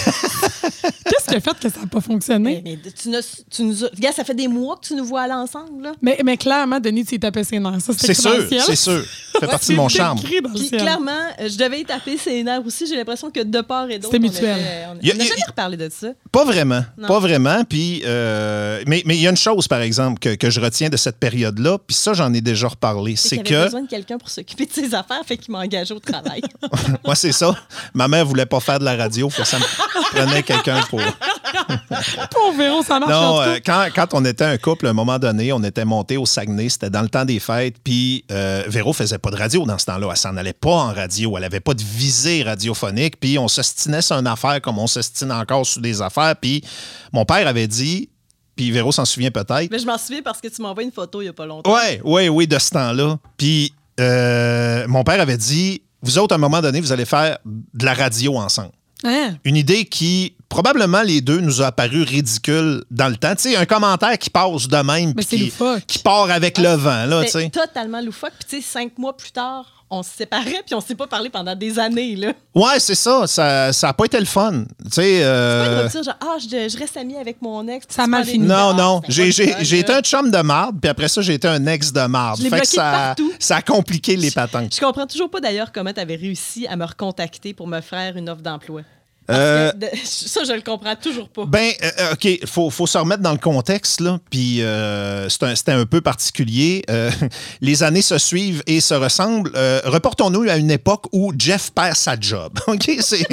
[0.64, 2.60] Qu'est-ce qui a fait que ça n'a pas fonctionné?
[2.64, 3.18] mais tu, nous,
[3.50, 5.82] tu nous Regarde, ça fait des mois que tu nous vois aller ensemble.
[5.82, 5.92] Là.
[6.02, 7.80] Mais, mais clairement, Denis, tu y tapais ses nerfs.
[7.80, 9.04] Ça, C'est sûr, c'est sûr.
[9.32, 10.18] Ça fait partie de mon charme.
[10.20, 12.86] Puis clairement, euh, je devais y taper ses nerfs aussi.
[12.86, 14.12] J'ai l'impression que de part et d'autre.
[14.12, 14.58] C'était mutuel.
[14.90, 16.08] On Il y a- on n'a y jamais reparlé de ça.
[16.32, 16.82] Pas vraiment.
[16.98, 17.06] Non.
[17.08, 17.62] Pas vraiment.
[17.64, 20.88] Puis, euh, mais mais il y a une chose, par exemple, que, que je retiens
[20.90, 23.14] de cette période-là, puis ça, j'en ai déjà reparlé.
[23.16, 23.64] C'est que.
[23.64, 26.42] besoin de quelqu'un pour s'occuper de ses affaires, fait qu'il m'a engagé au travail.
[27.04, 27.54] Moi, c'est ça.
[27.94, 29.64] Ma mère voulait pas faire de la radio, fait que ça me
[30.10, 31.00] prenait quelqu'un pour.
[32.30, 35.18] Pauvre Véro, ça marche Non, euh, quand, quand on était un couple, à un moment
[35.18, 38.92] donné, on était monté au Saguenay, c'était dans le temps des fêtes, puis euh, Véro
[38.92, 40.08] faisait pas de radio dans ce temps-là.
[40.10, 44.02] Elle s'en allait pas en radio, elle avait pas de visée radiophonique, puis on s'ostinait
[44.02, 46.64] sur une affaire comme on s'ostine encore sur des affaires, puis
[47.12, 48.08] mon père avait dit,
[48.56, 51.22] puis Véro s'en souvient peut-être, Mais je m'en souviens parce que tu m'envoies une photo
[51.22, 51.72] il n'y a pas longtemps.
[51.72, 53.18] Ouais, oui, oui, de ce temps-là.
[53.36, 57.38] Puis euh, mon père avait dit Vous autres, à un moment donné, vous allez faire
[57.44, 58.72] de la radio ensemble.
[59.04, 59.36] Hein?
[59.44, 63.34] Une idée qui, probablement, les deux nous a apparu ridicule dans le temps.
[63.34, 65.86] Tu sais, un commentaire qui passe de même, c'est qui, loufoque.
[65.86, 67.50] qui part avec le vent, là, tu C'était sais.
[67.50, 68.32] totalement loufoque.
[68.38, 71.30] Puis, tu sais, cinq mois plus tard, on se séparait, puis on s'est pas parlé
[71.30, 72.14] pendant des années.
[72.14, 72.32] Là.
[72.54, 73.26] Ouais, c'est ça.
[73.26, 74.64] Ça n'a pas été le fun.
[74.84, 75.20] Tu sais.
[75.20, 77.86] Pas euh, une rupture, genre, ah, je, je reste amie avec mon ex.
[77.88, 78.46] Ça a des fini.
[78.46, 79.00] Non, non.
[79.02, 79.32] Ah, c'était
[79.64, 82.06] J'ai pas été un chum de marde, puis après ça, j'ai été un ex de
[82.06, 82.40] marde.
[82.40, 83.32] Je Fait que ça, partout.
[83.40, 84.74] ça a compliqué les patentes.
[84.74, 88.16] Je comprends toujours pas d'ailleurs comment tu avais réussi à me recontacter pour me faire
[88.16, 88.82] une offre d'emploi.
[89.30, 91.44] Euh, de- ça, je le comprends toujours pas.
[91.46, 94.18] Ben, euh, OK, il faut, faut se remettre dans le contexte, là.
[94.30, 96.82] Puis euh, un- c'était un, peu particulier.
[96.90, 97.10] Euh,
[97.60, 99.50] les années se suivent et se ressemblent.
[99.54, 102.58] Euh, Reportons-nous à une époque où Jeff perd sa job.
[102.66, 102.90] OK?
[103.00, 103.26] C'est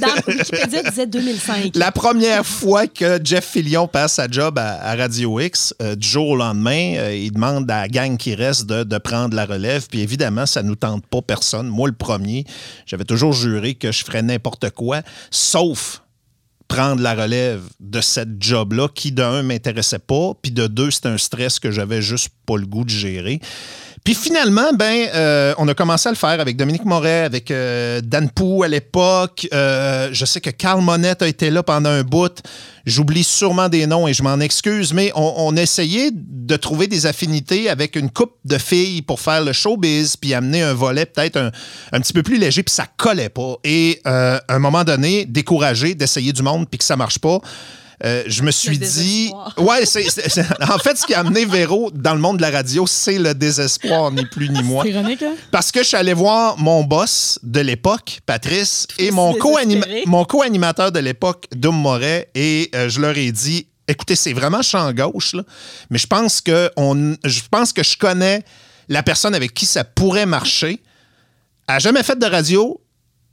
[0.00, 1.72] Dans Wikipédia, disait 2005.
[1.74, 5.74] la première fois que Jeff Fillion perd sa job à, à Radio X.
[5.82, 8.98] euh, du jour au lendemain, euh, il demande à la gang qui reste de, de
[8.98, 9.86] prendre la relève.
[9.88, 11.68] Puis évidemment, ça nous tente pas personne.
[11.68, 12.44] Moi, le premier,
[12.86, 14.89] j'avais toujours juré que je ferais n'importe quoi,
[15.30, 16.02] sauf
[16.70, 21.08] prendre la relève de cette job-là qui, de un, m'intéressait pas, puis de deux, c'était
[21.08, 23.40] un stress que j'avais juste pas le goût de gérer.
[24.04, 28.00] Puis finalement, ben, euh, on a commencé à le faire avec Dominique Moret, avec euh,
[28.02, 29.46] Dan Pou à l'époque.
[29.52, 32.40] Euh, je sais que Carl Monette a été là pendant un bout.
[32.86, 36.86] J'oublie sûrement des noms et je m'en excuse, mais on, on a essayé de trouver
[36.86, 41.04] des affinités avec une couple de filles pour faire le showbiz, puis amener un volet
[41.04, 41.50] peut-être un,
[41.92, 43.56] un petit peu plus léger, puis ça collait pas.
[43.64, 47.38] Et à un moment donné, découragé d'essayer du monde, puis que ça marche pas,
[48.04, 49.32] euh, je me suis dit.
[49.58, 52.42] Ouais, c'est, c'est- c'est- en fait, ce qui a amené Véro dans le monde de
[52.42, 54.84] la radio, c'est le désespoir, ni plus ni moins.
[54.84, 55.34] C'est ironique, hein?
[55.50, 60.02] Parce que je suis allé voir mon boss de l'époque, Patrice, et mon, co-anima- désespéré.
[60.06, 64.62] mon co-animateur de l'époque, Doom Moret, et euh, je leur ai dit écoutez, c'est vraiment
[64.62, 65.42] champ gauche, là,
[65.90, 68.44] mais je pense, que on, je pense que je connais
[68.88, 70.80] la personne avec qui ça pourrait marcher.
[71.68, 72.80] Elle n'a jamais fait de radio.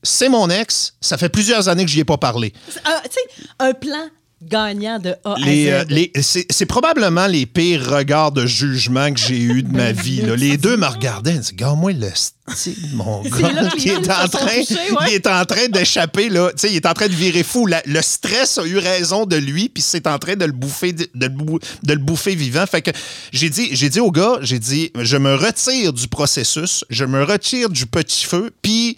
[0.03, 0.93] C'est mon ex.
[1.01, 2.53] Ça fait plusieurs années que j'y ai pas parlé.
[2.85, 4.07] Ah, tu sais, un plan
[4.41, 5.87] gagnant de A Les, à euh, Z.
[5.89, 6.11] les-
[6.49, 10.21] c'est probablement les pires regards de jugement que j'ai eu de ma vie.
[10.21, 10.35] là.
[10.35, 14.59] Les deux me regardaient et disaient Garde-moi le style, mon gars, qui est en train,
[14.61, 15.05] touchés, ouais.
[15.07, 16.29] il est en train d'échapper.
[16.29, 16.51] là.
[16.63, 17.65] Il est en train de virer fou.
[17.65, 20.93] La- le stress a eu raison de lui, puis c'est en train de le bouffer,
[20.93, 22.65] de, de le bou- de le bouffer vivant.
[22.67, 22.91] Fait que
[23.31, 27.23] j'ai dit, j'ai dit au gars, j'ai dit Je me retire du processus, je me
[27.23, 28.97] retire du petit feu, puis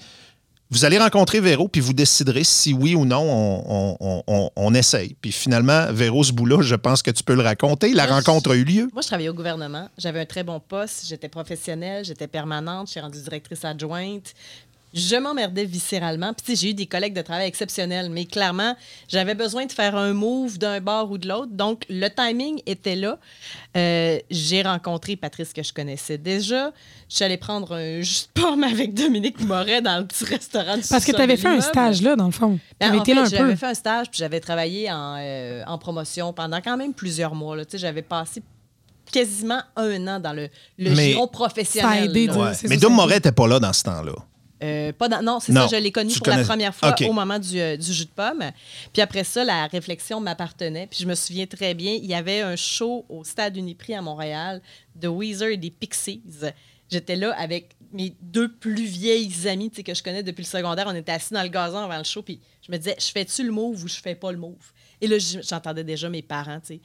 [0.72, 4.50] Vous allez rencontrer Véro, puis vous déciderez si oui ou non on, on- on- on-
[4.56, 5.16] on essaye.
[5.20, 7.92] Puis finalement, Véro, ce bout-là, je pense que tu peux le raconter.
[7.94, 8.88] La Moi, rencontre a eu lieu.
[8.94, 9.90] Moi, je travaillais au gouvernement.
[9.98, 11.06] J'avais un très bon poste.
[11.08, 12.86] J'étais professionnelle, j'étais permanente.
[12.88, 14.34] Je suis rendue directrice adjointe.
[14.94, 16.34] Je m'emmerdais viscéralement.
[16.34, 18.76] Puis, j'ai eu des collègues de travail exceptionnels, mais clairement,
[19.08, 21.52] j'avais besoin de faire un move d'un bord ou de l'autre.
[21.52, 23.20] Donc, le timing était là.
[23.78, 26.72] Euh, j'ai rencontré Patrice que je connaissais déjà.
[27.08, 30.76] Je suis allée prendre un jus de pomme avec Dominique Moret dans le petit restaurant
[30.78, 32.56] du Parce que tu avais fait un stage là, dans le fond.
[32.58, 33.30] Tu Ben, avais en fait, là un peu.
[33.38, 37.36] J'avais fait un stage, puis j'avais travaillé en, euh, en promotion pendant quand même plusieurs
[37.36, 37.56] mois.
[37.56, 37.64] là.
[37.66, 38.42] Tu sais, J'avais passé
[39.12, 42.04] quasiment un an dans le, le Mais- giron Ça a professionnel.
[42.10, 42.52] aidé, Ouais.
[42.68, 44.14] Mais Dom Moret n'était pas là dans ce temps-là.
[44.62, 47.40] Euh, pas dans- non, c'est ça, je l'ai connu pour la première fois au moment
[47.40, 48.44] du, euh, du jus de pomme.
[48.92, 50.88] Puis après ça, la réflexion m'appartenait.
[50.88, 54.02] Puis je me souviens très bien, il y avait un show au Stade Uniprix à
[54.02, 54.62] Montréal
[54.96, 56.22] de Weezer et des Pixies.
[56.92, 60.86] J'étais là avec mes deux plus vieilles amies que je connais depuis le secondaire.
[60.88, 62.22] On était assis dans le gazon avant le show.
[62.22, 64.74] Puis je me disais, je fais-tu le move ou je fais pas le move?
[65.00, 66.80] Et là, j'entendais déjà mes parents, tu sais,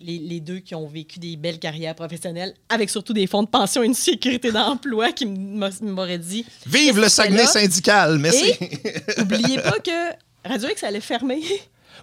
[0.00, 3.48] les, les deux qui ont vécu des belles carrières professionnelles, avec surtout des fonds de
[3.48, 8.54] pension et une sécurité d'emploi qui m'a- m'auraient dit Vive le Saguenay syndical, merci.
[9.18, 10.12] Oubliez pas que
[10.48, 11.42] Radio X allait fermer.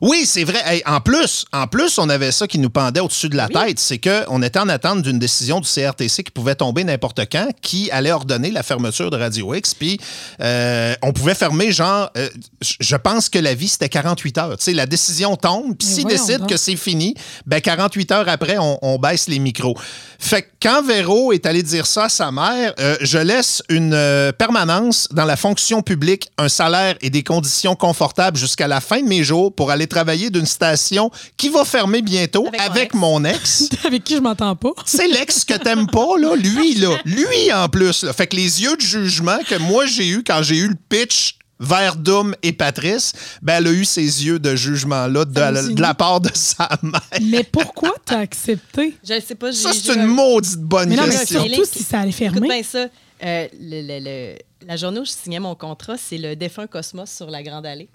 [0.02, 0.62] Oui, c'est vrai.
[0.66, 3.54] Hey, en plus, en plus, on avait ça qui nous pendait au-dessus de la Oui.
[3.54, 7.50] tête, c'est qu'on était en attente d'une décision du CRTC qui pouvait tomber n'importe quand,
[7.62, 9.74] qui allait ordonner la fermeture de Radio X.
[9.74, 10.00] Puis
[10.42, 12.30] euh, on pouvait fermer, genre, euh,
[12.62, 14.58] je- pense que la vie, c'était 48 heures.
[14.58, 17.14] Tu sais, la décision tombe, puis s'ils décident que c'est fini,
[17.46, 19.78] ben 48 heures après, on, on baisse les micros.
[20.18, 23.94] Fait que quand Véro est allé dire ça à sa mère, euh, je laisse une
[23.94, 29.00] euh, permanence dans la fonction publique, un salaire et des conditions confortables jusqu'à la fin
[29.00, 33.36] de mes jours pour aller travailler d'une station qui va fermer bientôt Avec mon avec
[33.36, 33.70] ex.
[33.70, 33.70] mon ex.
[33.86, 34.72] Avec qui je m'entends pas.
[34.86, 36.36] C'est l'ex que t'aimes pas, là.
[36.36, 36.98] Lui, là.
[37.06, 38.02] Lui, en plus.
[38.02, 38.12] là.
[38.12, 41.38] Fait que les yeux de jugement que moi, j'ai eu quand j'ai eu le pitch
[41.60, 45.76] vers Doom et Patrice, ben, elle a eu ces yeux de jugement-là de, la- signe.
[45.76, 47.02] de la part de sa mère.
[47.22, 48.96] Mais pourquoi t'as accepté?
[49.08, 49.52] Je ne sais pas.
[49.54, 51.46] Ça, c'est une un- maudite bonne Mais non, mais question.
[51.46, 52.48] surtout si ça allait Écoute fermer.
[52.48, 52.88] bien ça.
[53.24, 57.10] Euh, le- le- le- la journée où je signais mon contrat, c'est le défunt Cosmos
[57.10, 57.88] sur la Grande Allée.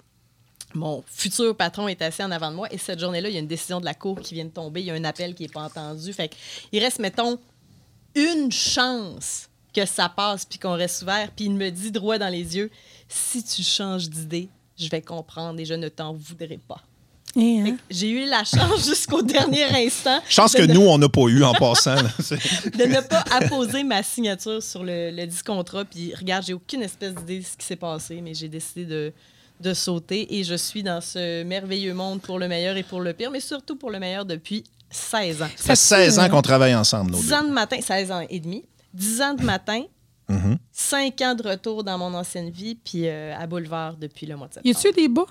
[0.73, 3.41] Mon futur patron est assis en avant de moi et cette journée-là, il y a
[3.41, 4.79] une décision de la Cour qui vient de tomber.
[4.79, 6.11] Il y a un appel qui n'est pas entendu.
[6.13, 6.35] Fait que
[6.71, 7.37] il reste, mettons,
[8.15, 11.29] une chance que ça passe puis qu'on reste ouvert.
[11.35, 12.71] Puis il me dit droit dans les yeux
[13.13, 14.47] si tu changes d'idée,
[14.79, 16.81] je vais comprendre et je ne t'en voudrais pas.
[17.35, 17.77] Eh, hein?
[17.89, 20.19] J'ai eu la chance jusqu'au dernier instant.
[20.27, 21.95] Chance de que ne- nous, on n'a pas eu en passant.
[21.95, 22.01] là.
[22.09, 25.85] De ne pas apposer ma signature sur le, le dit contrat.
[25.85, 29.13] Puis regarde, j'ai aucune espèce d'idée de ce qui s'est passé, mais j'ai décidé de,
[29.61, 33.13] de sauter et je suis dans ce merveilleux monde pour le meilleur et pour le
[33.13, 35.47] pire, mais surtout pour le meilleur depuis 16 ans.
[35.55, 37.33] Ça fait 16 ans qu'on travaille ensemble, nos 10 deux.
[37.33, 39.83] ans de matin, 16 ans et demi, 10 ans de matin,
[40.31, 40.57] Mhm.
[40.71, 44.47] 5 ans de retour dans mon ancienne vie, puis euh, à Boulevard depuis le mois
[44.47, 44.77] de Y septembre.
[44.79, 45.25] a-tu eu des bas?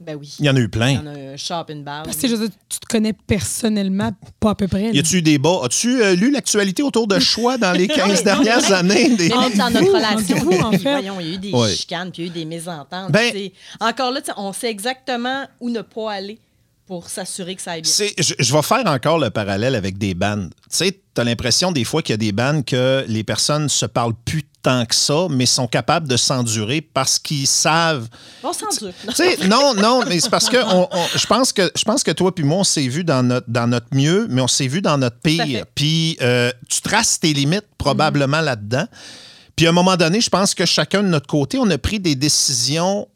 [0.00, 0.32] Ben oui.
[0.38, 1.00] Il y en a eu Il y plein.
[1.00, 2.04] en a un shop, une barre.
[2.04, 4.82] Parce que je veux dire, tu te connais personnellement, pas à peu près.
[4.84, 4.90] là.
[4.92, 5.58] Y a-tu eu des bas?
[5.64, 9.16] As-tu euh, lu l'actualité autour de choix dans les 15 mais- dernières années?
[9.16, 10.78] Des- Mais même dans notre relation, vous, en fait?
[10.92, 11.72] voyons, il y a eu des Ouais.
[11.74, 13.10] chicanes, puis il y a eu des mésententes.
[13.10, 13.50] Ben-.
[13.80, 16.38] Encore là, on sait exactement où ne pas aller
[16.88, 17.90] pour s'assurer que ça aille bien.
[18.18, 20.50] Je, je vais faire encore le parallèle avec des bandes.
[20.70, 23.68] Tu sais, tu as l'impression des fois qu'il y a des bandes que les personnes
[23.68, 28.08] se parlent plus tant que ça, mais sont capables de s'endurer parce qu'ils savent.
[28.42, 28.92] On s'en dure.
[29.08, 32.02] Tu sais, non, non, mais c'est parce que on- on- je pense que je pense
[32.02, 34.66] que toi puis moi, on s'est vu dans notre, dans notre mieux, mais on s'est
[34.66, 35.64] vu dans notre pire.
[35.74, 38.86] Puis euh, tu traces tes limites probablement là-dedans.
[39.56, 42.00] Puis à un moment donné, je pense que chacun de notre côté, on a pris
[42.00, 43.06] des décisions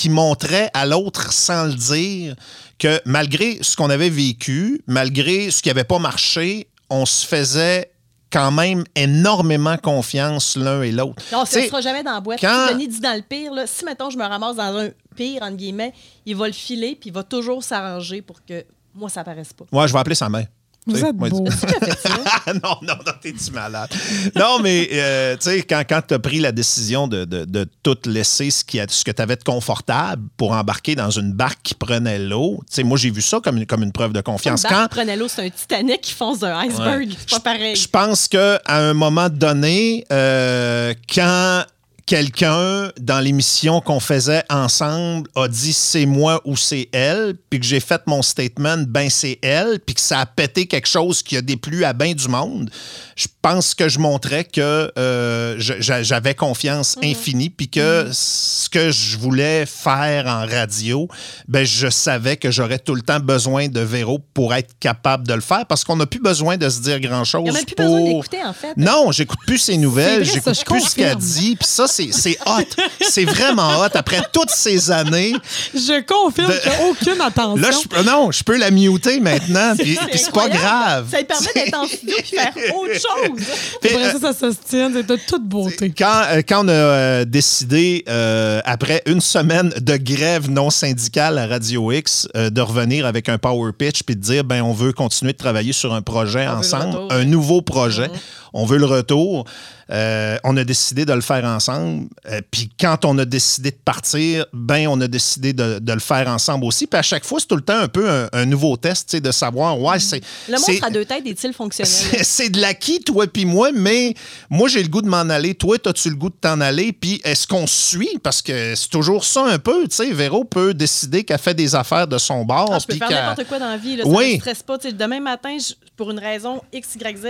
[0.00, 2.34] qui montraient à l'autre sans le dire
[2.78, 7.90] que malgré ce qu'on avait vécu, malgré ce qui n'avait pas marché, on se faisait
[8.32, 11.22] quand même énormément confiance l'un et l'autre.
[11.32, 12.40] Non, ça ne sera jamais dans la boîte.
[12.40, 14.88] quand- Si Denis dit dans le pire, là, si, mettons, je me ramasse dans un
[15.14, 15.92] pire, entre guillemets,
[16.24, 19.66] il va le filer, puis il va toujours s'arranger pour que moi, ça paraisse pas.
[19.70, 20.46] Ouais, je vais appeler sa mère.
[20.90, 21.44] Vous êtes moi, beau.
[21.50, 22.10] Qui?
[22.46, 23.90] Ah non, non, non, t'es-tu malade?
[24.36, 27.66] Non, mais euh, tu sais, quand, quand tu as pris la décision de, de, de
[27.82, 31.32] tout laisser ce, qui a- ce que tu avais de confortable pour embarquer dans une
[31.32, 34.12] barque qui prenait l'eau, tu sais, moi, j'ai vu ça comme une, comme une preuve
[34.12, 34.62] de confiance.
[34.64, 37.10] Une Quand, barque prenait l'eau, c'est un Titanic qui fonce d'un iceberg.
[37.18, 37.76] C'est pas pareil.
[37.76, 41.64] je pense qu'à un moment donné, euh, quand
[42.10, 47.64] quelqu'un dans l'émission qu'on faisait ensemble a dit c'est moi ou c'est elle, puis que
[47.66, 51.36] j'ai fait mon statement, ben c'est elle, puis que ça a pété quelque chose qui
[51.36, 52.68] a déplu à bien du monde,
[53.14, 59.16] je pense que je montrais que euh, j'avais confiance infinie, puis que ce que je
[59.16, 61.06] voulais faire en radio,
[61.46, 65.34] ben je savais que j'aurais tout le temps besoin de Véro pour être capable de
[65.34, 67.42] le faire, parce qu'on n'a plus besoin de se dire grand-chose.
[67.46, 68.76] Il n'y a même plus pour- besoin d'écouter, en fait.
[68.76, 71.54] non, j'écoute plus ses nouvelles, j'écoute plus ce qu'elle dit.
[71.54, 72.82] Puis ça, c'est c'est hot.
[73.00, 73.88] C'est vraiment hot.
[73.94, 75.34] Après toutes ces années,
[75.74, 77.56] Je confirme De- qu'il n'y a aucune attention.
[77.62, 79.74] là, je, peux- non, je peux la muter maintenant.
[79.78, 81.06] Puis C'est pas grave.
[81.10, 83.46] Ça lui permet d'être en studio et faire autre chose.
[83.80, 84.48] Puis, Après euh, ça, ça.
[84.66, 85.92] C'est de toute beauté.
[85.96, 91.38] Quand, euh, quand on a euh, décidé, euh, après une semaine de grève non syndicale
[91.38, 94.72] à Radio X, euh, de revenir avec un power pitch puis de dire, ben, on
[94.72, 98.14] veut continuer de travailler sur un projet On ensemble, un nouveau projet, Mhm.
[98.52, 99.44] On veut le retour.
[99.92, 102.06] euh, on a décidé de le faire ensemble.
[102.30, 105.98] Euh, puis quand on a décidé de partir, ben on a décidé de, de le
[105.98, 106.86] faire ensemble aussi.
[106.86, 109.16] Puis à chaque fois, c'est tout le temps un peu un, un nouveau test, tu
[109.16, 110.20] sais, de savoir, ouais, c'est...
[110.48, 111.90] Le monstre à deux têtes est-il fonctionnel?
[112.22, 114.14] c'est de l'acquis, toi puis moi, mais
[114.48, 115.54] moi, j'ai le goût de m'en aller.
[115.56, 116.92] Toi, as-tu le goût de t'en aller?
[116.92, 118.18] Puis est-ce qu'on suit?
[118.22, 119.88] Parce que c'est toujours ça un peu.
[119.88, 122.70] Tu sais, Véro peut décider qu'elle fait des affaires de son bord.
[122.72, 123.96] Ah, je peux faire n'importe quoi dans la vie.
[123.96, 124.34] Là, ça Oui.
[124.34, 124.78] me stresse pas.
[124.78, 125.56] Tu sais, demain matin,
[125.96, 127.26] pour une raison X, Y, Z,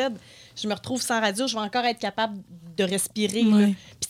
[0.62, 2.38] je me retrouve sans radio, je vais encore être capable
[2.76, 3.42] de respirer.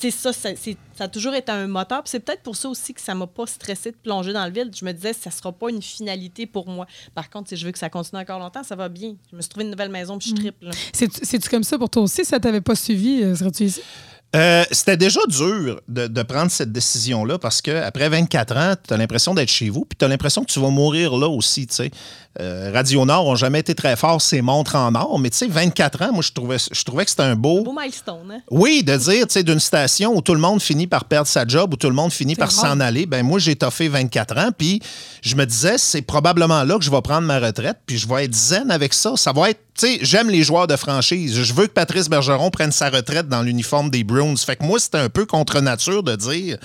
[0.00, 2.02] Puis ça, ça, ça a toujours été un moteur.
[2.02, 4.52] Puis c'est peut-être pour ça aussi que ça m'a pas stressé de plonger dans le
[4.52, 4.74] vide.
[4.78, 6.86] Je me disais, ça sera pas une finalité pour moi.
[7.14, 9.14] Par contre, si je veux que ça continue encore longtemps, ça va bien.
[9.30, 10.66] Je me suis trouvé une nouvelle maison, puis je triple.
[10.66, 10.70] là.
[10.92, 12.24] C'est- C'est-tu comme ça pour toi aussi?
[12.24, 13.82] Si ça t'avait pas suivi, euh, serais-tu ici?
[14.36, 18.94] Euh, C'était déjà dur de, de prendre cette décision-là parce que après 24 ans, tu
[18.94, 21.66] as l'impression d'être chez vous, puis tu as l'impression que tu vas mourir là aussi.
[21.66, 21.90] tu sais.
[22.38, 25.48] Euh, Radio Nord n'a jamais été très fort, ces montres en or, mais tu sais,
[25.48, 27.64] 24 ans, moi, je trouvais, je trouvais que c'était un beau.
[27.64, 28.40] Beau milestone, hein?
[28.52, 31.44] Oui, de dire, tu sais, d'une station où tout le monde finit par perdre sa
[31.44, 34.50] job, où tout le monde finit par s'en aller, ben moi, j'ai toffé 24 ans,
[34.56, 34.80] puis
[35.22, 38.26] je me disais, c'est probablement là que je vais prendre ma retraite, puis je vais
[38.26, 39.14] être zen avec ça.
[39.16, 39.60] Ça va être,
[40.00, 41.42] j'aime les joueurs de franchise.
[41.42, 44.36] Je veux que Patrice Bergeron prenne sa retraite dans l'uniforme des Bruins.
[44.36, 46.58] Fait que moi, c'était un peu contre nature de dire,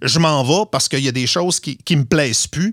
[0.00, 2.72] je m'en vais parce qu'il y a des choses qui, qui me plaisent plus.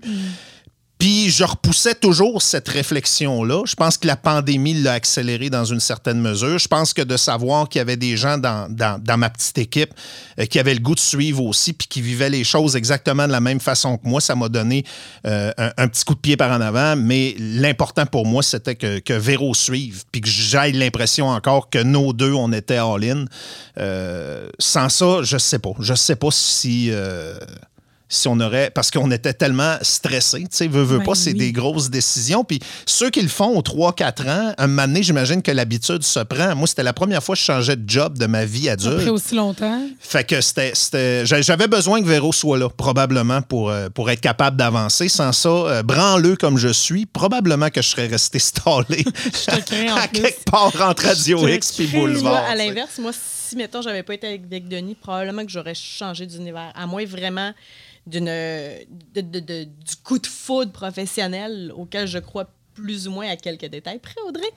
[1.00, 3.62] Puis je repoussais toujours cette réflexion-là.
[3.64, 6.58] Je pense que la pandémie l'a accéléré dans une certaine mesure.
[6.58, 9.56] Je pense que de savoir qu'il y avait des gens dans, dans- dans ma petite
[9.56, 9.94] équipe
[10.38, 13.32] euh, qui avaient le goût de suivre aussi, puis qui vivaient les choses exactement de
[13.32, 14.84] la même façon que moi, ça m'a donné
[15.26, 16.96] euh, un, petit coup de pied par en avant.
[16.96, 21.82] Mais l'important pour moi, c'était que, que Véro suive, puis que j'aille l'impression encore que
[21.82, 23.24] nos deux, on était all-in.
[23.78, 25.72] Euh, sans ça, je sais pas.
[25.80, 26.92] Je sais pas si...
[28.10, 28.70] si on aurait.
[28.74, 30.40] Parce qu'on était tellement stressés.
[30.42, 31.38] Tu sais, veux, veux Ben pas, c'est oui.
[31.38, 32.44] des grosses décisions.
[32.44, 36.20] Puis ceux qui le font aux 3-4 ans, un moment donné, j'imagine que l'habitude se
[36.20, 36.54] prend.
[36.54, 39.08] Moi, c'était la première fois que je changeais de job de ma vie Après adulte.
[39.08, 39.82] aussi longtemps.
[39.98, 40.72] Fait que c'était.
[40.74, 45.08] c'était- j'a- J'avais besoin que Véro soit là, probablement, pour, euh, pour être capable d'avancer.
[45.08, 49.04] Sans ça, euh, branleux comme je suis, probablement que je serais resté stallé
[49.48, 50.20] en à plus.
[50.22, 52.44] quelque part entre Radio X puis Boulevard.
[52.44, 56.72] à l'inverse, moi, si, mettons, j'avais pas été avec Denis, probablement que j'aurais changé d'univers.
[56.74, 57.52] À moins vraiment
[58.10, 58.24] d'une,
[59.14, 63.36] de- de- de- du coup de foudre professionnel auquel je crois plus ou moins à
[63.36, 64.48] quelques détails près, Audrey.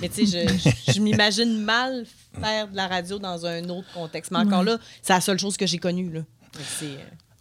[0.00, 2.04] Mais tu sais, je, je- je m'imagine mal
[2.40, 4.30] faire de la radio dans un autre contexte.
[4.32, 6.10] Mais encore là, c'est la seule chose que j'ai connue.
[6.12, 6.20] Là.
[6.82, 6.96] Euh,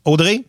[0.05, 0.45] Audrey?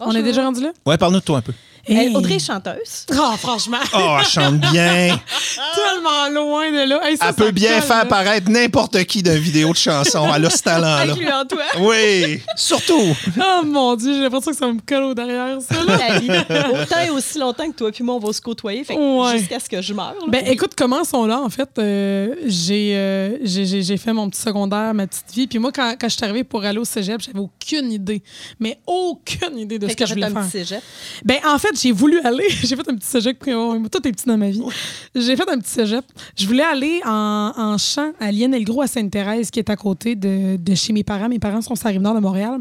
[0.00, 0.72] On est déjà rendu là?
[0.86, 1.52] Ouais, parle-nous de toi un peu.
[1.86, 2.16] Hey, Hey.
[2.16, 3.06] Audrey est chanteuse.
[3.12, 5.18] Oh, franchement, Oh, elle chante bien.
[5.74, 7.00] tellement loin de là.
[7.08, 8.04] Hey, ça, Elle peut ça bien colle, faire là.
[8.06, 10.26] paraître n'importe qui d'une vidéo de chanson.
[10.34, 11.14] Elle a ce talent-là.
[11.80, 13.14] Oui, surtout.
[13.38, 15.74] Oh mon Dieu, j'ai l'impression que ça me colle au derrière, ça.
[15.84, 15.96] là.
[15.98, 16.28] La vie.
[16.30, 18.84] Autant et aussi longtemps que toi puis moi, on va se côtoyer.
[18.84, 19.38] Fait que Ouais.
[19.38, 20.14] Jusqu'à ce que je meure.
[20.20, 20.26] là.
[20.28, 21.40] Ben, écoute, commençons là.
[21.40, 25.46] En fait, euh, j'ai euh, j'ai- fait mon petit secondaire, ma petite vie.
[25.46, 28.22] Puis moi, quand, quand je suis arrivée pour aller au cégep, j'avais aucune idée,
[28.58, 30.44] mais aucune idée de Fait ce que que je voulais faire.
[30.50, 30.82] cégep.
[31.24, 32.44] Ben, en fait, j'ai voulu aller.
[32.48, 33.38] j'ai fait un petit cégep.
[33.44, 34.62] Tout est petit dans ma vie.
[35.14, 36.04] J'ai fait un petit cégep.
[36.36, 40.56] Je voulais aller en, en chant à Lienelgros à Sainte-Thérèse, qui est à côté de,
[40.56, 41.28] de chez mes parents.
[41.28, 42.60] Mes parents sont sur la Rive-Nord de Montréal.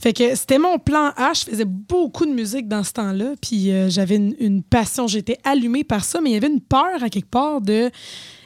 [0.00, 1.44] C'était mon plan H.
[1.44, 3.34] Je faisais beaucoup de musique dans ce temps-là.
[3.40, 5.06] Puis euh, j'avais une passion.
[5.06, 7.90] J'étais allumée par ça, mais il y avait une peur à quelque part de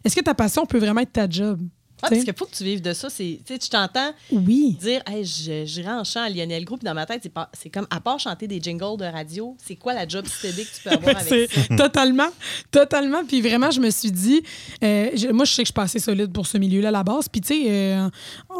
[0.04, 1.61] est-ce que ta passion peut vraiment être ta job?
[2.02, 3.08] Ah, parce qu'il faut que tu vives de ça.
[3.11, 4.76] C'est, tu t'entends Oui.
[4.80, 6.82] dire, hey, je- j'irai en chant à Lionel Group.
[6.84, 9.76] Dans ma tête, c'est, pas- c'est comme, à part chanter des jingles de radio, c'est
[9.76, 11.76] quoi la job steady que tu peux avoir avec ça?
[11.76, 12.28] totalement,
[12.70, 13.24] totalement.
[13.26, 14.42] Puis vraiment, je me suis dit,
[14.82, 16.92] euh, je- moi, je sais que je suis pas assez solide pour ce milieu-là à
[16.92, 17.28] la base.
[17.28, 18.08] Puis tu sais, euh,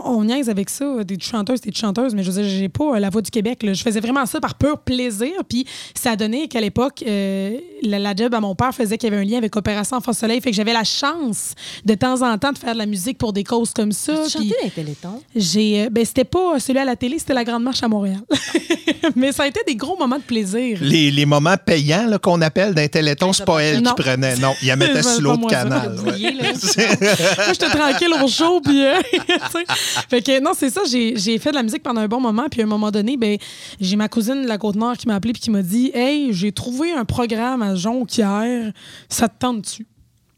[0.05, 2.99] on niaise avec ça, des chanteuses, des chanteuses, mais je veux dire, j'ai pas euh,
[2.99, 3.63] la voix du Québec.
[3.63, 3.73] là.
[3.73, 5.33] Je faisais vraiment ça par pur plaisir.
[5.49, 9.11] Puis ça a donné qu'à l'époque, euh, la, la job à mon père faisait qu'il
[9.11, 10.41] y avait un lien avec Opération Enfant Soleil.
[10.41, 13.28] Fait que j'avais la chance de temps en temps de faire de la musique pour
[13.33, 14.13] des causes comme ça.
[14.15, 15.23] Tu Puis- chantais dans les télétons?
[15.35, 18.21] j'ai, euh, ben, c'était pas celui à la télé, c'était la Grande Marche à Montréal.
[19.17, 20.79] Mais ça a été des gros moments de plaisir.
[20.81, 23.95] Les, les moments payants là, qu'on appelle d'un téléthon, c'est pas elle Non.
[23.95, 24.37] qui prenait.
[24.37, 25.63] Non, il la mettait sur l'autre ça.
[25.65, 25.99] canal.
[26.01, 26.33] ouais.
[26.33, 28.85] Moi, j'étais tranquille au show, puis...
[28.85, 29.01] euh,
[30.11, 32.47] fait que non, c'est ça, j'ai j'ai fait de la musique pendant un bon moment,
[32.51, 33.37] puis à un moment donné, ben,
[33.81, 36.53] j'ai ma cousine de la Côte-Nord qui m'a appelé puis qui m'a dit «Hey, j'ai
[36.53, 38.73] trouvé un programme à Jonquière,
[39.09, 39.87] ça te tente-tu?»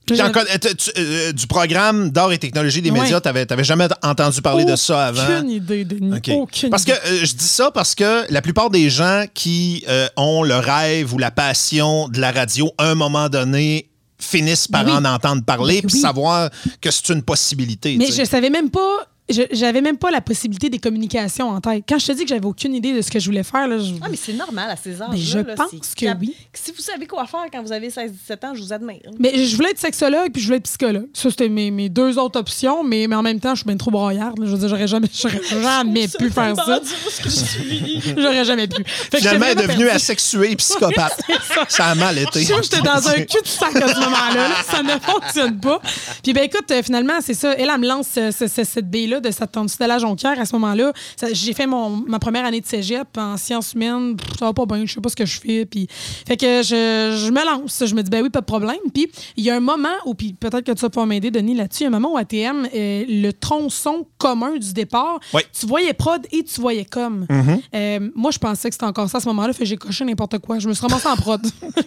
[0.06, 3.64] Puis encore, euh, tu- tu- euh, du programme d'art et technologie des médias, tu n'avais
[3.64, 5.22] jamais entendu parler de ça avant?
[5.38, 6.16] Aucune idée, Denis.
[6.16, 6.28] OK.
[6.34, 7.00] Aucune Parce que idée.
[7.22, 11.14] euh, je dis ça parce que la plupart des gens qui euh, ont le rêve
[11.14, 13.88] ou la passion de la radio, à un moment donné,
[14.18, 14.90] finissent par Oui.
[14.92, 16.00] en entendre parler puis oui.
[16.00, 17.96] savoir que c'est une possibilité.
[17.96, 18.24] Mais tu sais.
[18.24, 19.06] je savais même pas.
[19.32, 21.84] Je- J'avais même pas la possibilité des communications en tête.
[21.88, 23.78] Quand je te dis que j'avais aucune idée de ce que je voulais faire, là,
[23.78, 23.92] je...
[24.02, 25.08] Ah, mais c'est normal à ces âges.
[25.12, 26.34] Mais je pense que oui.
[26.52, 29.00] Si vous savez quoi faire quand vous avez 16-17 ans, je vous admire.
[29.18, 31.08] Mais je voulais être sexologue puis je voulais être psychologue.
[31.14, 33.76] Ça, c'était mes, mes deux autres options, mais, mais en même temps, je suis bien
[33.76, 34.38] trop broyarde.
[34.38, 34.46] là.
[34.46, 35.08] Je veux dire, j'aurais jamais,
[35.50, 36.80] jamais pu faire ça.
[38.16, 38.82] J'aurais jamais pu.
[38.86, 41.20] Fait vraiment devenue asexuée et psychopathe.
[41.68, 42.42] ça a mal été.
[42.42, 44.48] Je j'étais dans un cul-de-sac à ce moment-là.
[44.48, 44.54] là.
[44.70, 45.80] Ça ne fonctionne pas.
[46.22, 47.52] Puis, ben écoute, euh, finalement, c'est ça.
[47.54, 50.38] Elle, elle me lance euh, ce- ce- cette bille-là de cette tendue de la jonquière.
[50.38, 50.92] À ce moment-là,
[51.32, 54.16] j'ai fait mon, ma première année de cégep en sciences humaines.
[54.16, 55.66] Pff, Ça va pas bien, je sais pas ce que je fais.
[55.66, 55.86] Puis,
[56.26, 57.82] fait que je, je me lance.
[57.86, 58.76] Je me dis, ben oui, pas de problème.
[58.94, 61.54] Puis, il y a un moment où, puis peut-être que tu vas pouvoir m'aider, Denis,
[61.54, 61.82] là-dessus.
[61.82, 65.42] Il y a un moment où ATM, euh, le tronçon commun du départ, Oui.
[65.58, 67.26] tu voyais prod et tu voyais com.
[67.74, 69.52] Euh, moi, je pensais que c'était encore ça à ce moment-là.
[69.52, 70.58] Fait que j'ai coché n'importe quoi.
[70.58, 71.40] Je me suis ramassée en prod.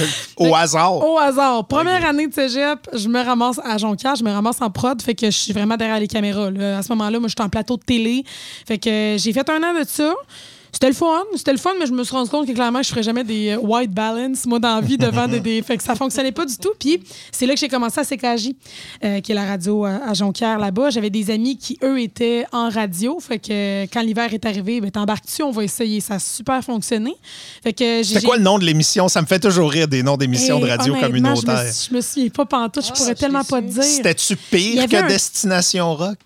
[0.36, 0.96] Au hasard.
[1.08, 1.66] Au hasard.
[1.66, 5.14] Première année de cégep, je me ramasse à Jonquière, je me ramasse en prod, fait
[5.14, 6.50] que je suis vraiment derrière les caméras.
[6.50, 6.69] là.
[6.78, 8.24] À ce moment-là, moi, j'étais en plateau de télé.
[8.66, 10.14] Fait que euh, j'ai fait un an de ça.
[10.72, 12.90] C'était le fun, c'était le fun, mais je me suis rendu compte que clairement, je
[12.90, 15.82] ferais jamais des euh, white balance, moi, dans la vie, devant des, des- Fait que
[15.82, 16.70] ça fonctionnait pas du tout.
[16.78, 17.02] Puis
[17.32, 18.50] c'est là que j'ai commencé à CKJ,
[19.04, 20.90] euh, qui est la radio à, à Jonquière, là-bas.
[20.90, 23.18] J'avais des amis qui, eux, étaient en radio.
[23.18, 25.98] Fait que euh, quand l'hiver est arrivé, ben, t'embarques-tu, on va essayer.
[26.00, 27.16] Ça a super fonctionné.
[27.64, 29.08] Fait que j'ai- C'est quoi le nom de l'émission?
[29.08, 31.64] Ça me fait toujours rire des noms d'émissions de Hey, radio communautaire.
[31.64, 33.66] Je me, je me souviens pas pantoute, je Ah, pourrais je tellement l'ai pas te
[33.66, 33.82] dire.
[33.82, 36.18] C'était-tu Il y pire avait que un- Destination Rock?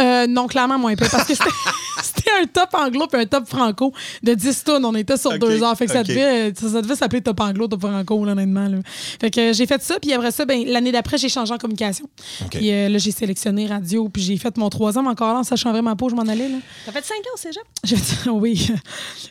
[0.00, 1.50] Euh, non, clairement moins pire, parce que c'était
[2.42, 4.84] un top anglo puis un top franco de 10 tonnes.
[4.84, 5.76] On était sur deux heures.
[5.76, 8.68] Fait que ça, devait, ça, ça devait s'appeler top anglo, top franco, là, honnêtement.
[8.68, 8.78] là.
[9.20, 11.58] Fait que euh, j'ai fait ça, puis après ça, ben, l'année d'après, j'ai changé en
[11.58, 12.08] communication.
[12.50, 15.40] Puis euh, là, j'ai sélectionné radio, puis j'ai fait mon trois ans, mais encore là,
[15.40, 16.48] en sachant vraiment pas où je m'en allais.
[16.48, 16.58] Là.
[16.86, 17.62] Ça fait 5 ans au cégep?
[17.84, 18.70] J'ai fait, oui,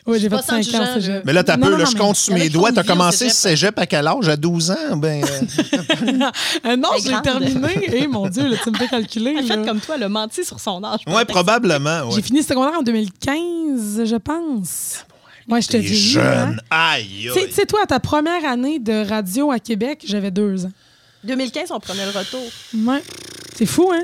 [0.06, 0.82] oui j'ai fait 5 sans ans.
[0.82, 1.22] au cégep.
[1.24, 2.72] Mais là, t'as peu, non, là, non, je compte sur en mes doigts.
[2.72, 3.78] T'as commencé cégep.
[3.78, 4.28] à quel âge?
[4.28, 4.96] À 12 ans?
[4.96, 6.30] Ben, euh,
[6.66, 7.88] Euh, non, est j'ai terminé.
[7.92, 9.36] Eh mon Dieu, là, tu me fais calculer.
[9.38, 9.56] Elle là.
[9.56, 11.00] fait comme toi, elle a menti sur son âge.
[11.06, 12.10] ouais, probablement.
[12.10, 15.04] J'ai fini le secondaire en 2015, je pense.
[15.48, 15.94] Ouais, je te dis.
[15.94, 16.60] jeune.
[16.70, 20.72] Aïe, Tu sais, toi, ta première année de radio à Québec, j'avais deux ans.
[21.24, 22.42] 2015, on prenait le retour.
[22.86, 23.02] Ouais.
[23.54, 24.02] C'est fou, hein?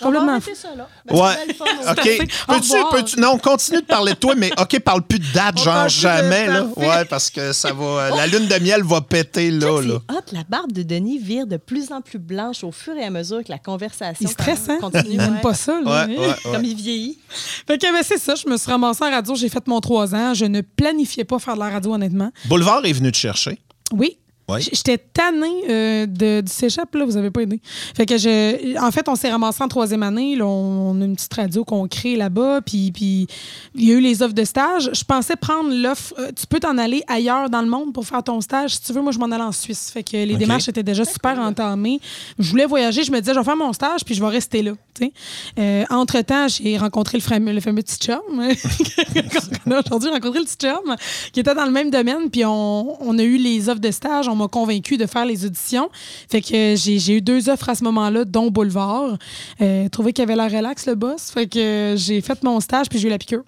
[0.00, 0.88] On va Complètement ça, là.
[1.06, 1.54] Ben, Ouais.
[1.54, 2.28] fun, OK.
[2.48, 5.88] Peux-tu, peux-tu- non, continue de parler de toi, mais OK, parle plus de date, genre
[5.88, 6.64] jamais, là.
[6.76, 8.10] Ouais, parce que ça va.
[8.16, 9.94] La lune de miel va péter, là, C'est là.
[9.94, 13.10] hot, la barbe de Denis vire de plus en plus blanche au fur et à
[13.10, 14.78] mesure que la conversation Il stresse, hein?
[14.80, 15.04] continue.
[15.14, 15.40] Il ouais.
[15.42, 16.06] pas ça, là.
[16.06, 16.34] Ouais, ouais, ouais.
[16.44, 17.18] Comme il vieillit.
[17.66, 18.34] Fait que, ben, c'est ça.
[18.34, 19.34] Je me suis ramassée en radio.
[19.34, 20.34] J'ai fait mon trois ans.
[20.34, 22.30] Je ne planifiais pas faire de la radio, honnêtement.
[22.46, 23.58] Boulevard est venu te chercher.
[23.92, 24.18] Oui.
[24.58, 27.60] J'étais tannée euh, de, du cégep, là, vous avez pas aidé.
[27.94, 30.36] Fait que je, en fait, on s'est ramassé en troisième année.
[30.36, 33.26] Là, on, on a une petite radio qu'on crée là-bas, puis puis
[33.74, 34.90] il y a eu les offres de stage.
[34.94, 36.14] Je pensais prendre l'offre.
[36.18, 38.76] euh, tu peux t'en aller ailleurs dans le monde pour faire ton stage.
[38.76, 39.90] Si tu veux, moi, je m'en allais en Suisse.
[39.92, 42.00] Fait que les démarches étaient déjà super entamées.
[42.38, 43.02] Je voulais voyager.
[43.04, 44.72] Je me disais, je vais faire mon stage, puis je vais rester là.
[44.94, 45.12] tu sais.
[45.58, 48.18] Euh, Entre-temps, j'ai rencontré le fameux, le fameux petit chum.
[49.64, 50.96] qu'on a Aujourd'hui, j'ai rencontré le petit chum
[51.32, 54.28] qui était dans le même domaine, puis on, on a eu les offres de stage.
[54.28, 55.90] On m'a convaincu de faire les auditions.
[56.30, 59.18] Fait que j'ai j'ai eu deux offres à ce moment-là, dont Boulevard.
[59.60, 61.30] Euh, trouvé qu'il avait l'air relax, le boss.
[61.30, 63.42] Fait que j'ai fait mon stage, puis j'ai eu la piqûre.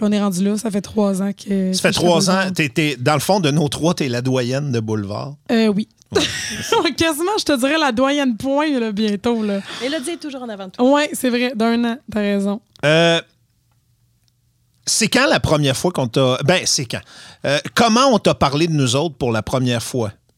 [0.00, 0.56] On est rendu là.
[0.56, 1.72] Ça fait trois ans que.
[1.74, 2.34] Ça fait trois ans.
[2.34, 2.52] Boulevard.
[2.54, 5.34] T'es, t'es- dans le fond, de nos trois, t'es la doyenne de Boulevard.
[5.52, 5.88] Euh, oui.
[6.96, 9.42] Quasiment, je te dirais la doyenne point là, bientôt.
[9.42, 9.60] Là.
[9.82, 10.90] Mélodie est toujours en avant de toi.
[10.90, 12.60] Oui, c'est vrai, d'un an, t'as raison.
[12.84, 13.20] Euh,
[14.86, 16.38] c'est quand la première fois qu'on t'a.
[16.44, 17.00] Ben, c'est quand?
[17.44, 20.12] Euh, comment on t'a parlé de nous autres pour la première fois?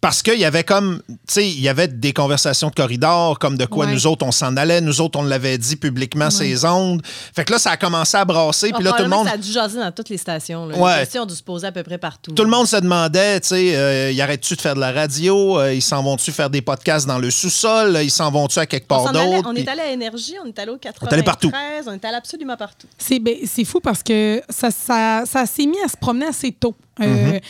[0.00, 3.58] Parce qu'il y avait comme, tu sais, il y avait des conversations de corridor, comme
[3.58, 3.92] de quoi Ouais.
[3.92, 7.02] nous autres on s'en allait, nous autres on l'avait dit publiquement ces ondes.
[7.04, 9.26] Fait que là, ça a commencé à brasser, puis là, tout le monde.
[9.26, 10.66] Ça a dû jaser dans toutes les stations.
[10.66, 10.76] Là.
[10.78, 10.92] Ouais.
[10.94, 12.32] Les questions ont dû se poser à peu près partout.
[12.32, 15.58] Tout le monde se demandait, tu sais, euh, ils arrêtent-tu de faire de la radio?
[15.58, 17.98] Euh, ils s'en vont-tu faire des podcasts dans le sous-sol?
[18.02, 19.48] Ils s'en vont-tu à quelque On, part d'autre?
[19.50, 21.50] on Puis- est allé à Énergie, on est allé au 93, est allé partout.
[21.86, 22.86] on est allé absolument partout.
[22.96, 23.34] C'est ben,
[23.66, 26.74] fou parce que ça, ça, ça s'est mis à se promener assez tôt.
[27.00, 27.40] Euh, Mm-hmm.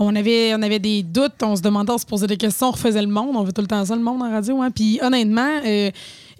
[0.00, 2.72] on, avait, on avait des doutes, on se demandait, on se posait des questions, on
[2.72, 3.34] refaisait le monde.
[3.36, 4.62] On veut tout le temps ça, le monde en radio.
[4.62, 4.70] Hein.
[4.70, 5.90] Puis honnêtement, euh,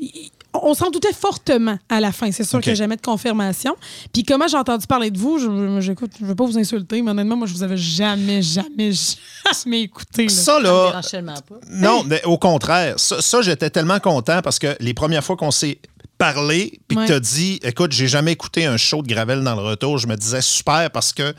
[0.00, 0.30] y-
[0.60, 2.32] on s'en doutait fortement à la fin.
[2.32, 2.64] C'est sûr OK.
[2.64, 3.76] qu'il n'y a jamais de confirmation.
[4.12, 7.10] Puis comment j'ai entendu parler de vous, je j'écoute, je veux pas vous insulter, mais
[7.10, 8.90] honnêtement, moi, je vous avais jamais, jamais,
[9.64, 10.24] jamais écouté.
[10.24, 10.28] là.
[10.30, 11.00] Ça, là,
[11.48, 11.56] pas.
[11.70, 12.94] Non, mais au contraire.
[12.98, 15.78] Ça, ça, j'étais tellement content parce que les premières fois qu'on s'est
[16.16, 17.04] parlé, puis Ouais.
[17.06, 20.08] que t'as dit, écoute, j'ai jamais écouté un show de Gravel dans le retour, je
[20.08, 21.32] me disais super parce que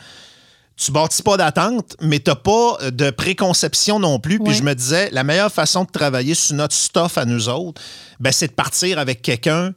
[0.79, 4.39] tu bâtis pas d'attente, mais t'as pas de préconception non plus.
[4.39, 7.81] Puis je me disais, la meilleure façon de travailler sur notre stuff à nous autres,
[8.19, 9.73] ben, c'est de partir avec quelqu'un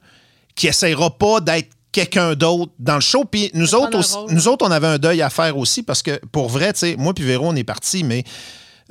[0.55, 3.25] qui essaiera pas d'être quelqu'un d'autre dans le show.
[3.25, 6.19] Puis nous autres, aussi- nous autres, on avait un deuil à faire aussi parce que
[6.31, 8.23] pour vrai, tu sais, moi puis Véro, on est partis, mais.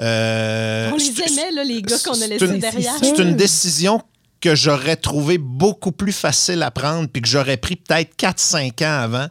[0.01, 2.95] euh, On les aimait, là, les gars qu'on a laissés derrière.
[3.03, 4.03] C'est une décision
[4.41, 9.01] que j'aurais trouvé beaucoup plus facile à prendre puis que j'aurais pris peut-être 4-5 ans
[9.03, 9.27] avant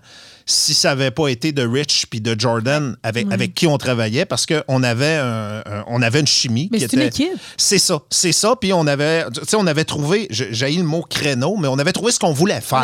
[0.52, 4.26] si ça n'avait pas été de Rich puis de Jordan avec, avec qui on travaillait
[4.26, 7.40] parce qu'on avait, un- un- on avait une chimie Mais c'est une équipe.
[7.58, 8.56] C'est ça, c'est ça.
[8.60, 11.92] Puis on avait, tu sais, on avait trouvé, j'ai le mot créneau, mais on avait
[11.94, 12.80] trouvé ce qu'on voulait faire.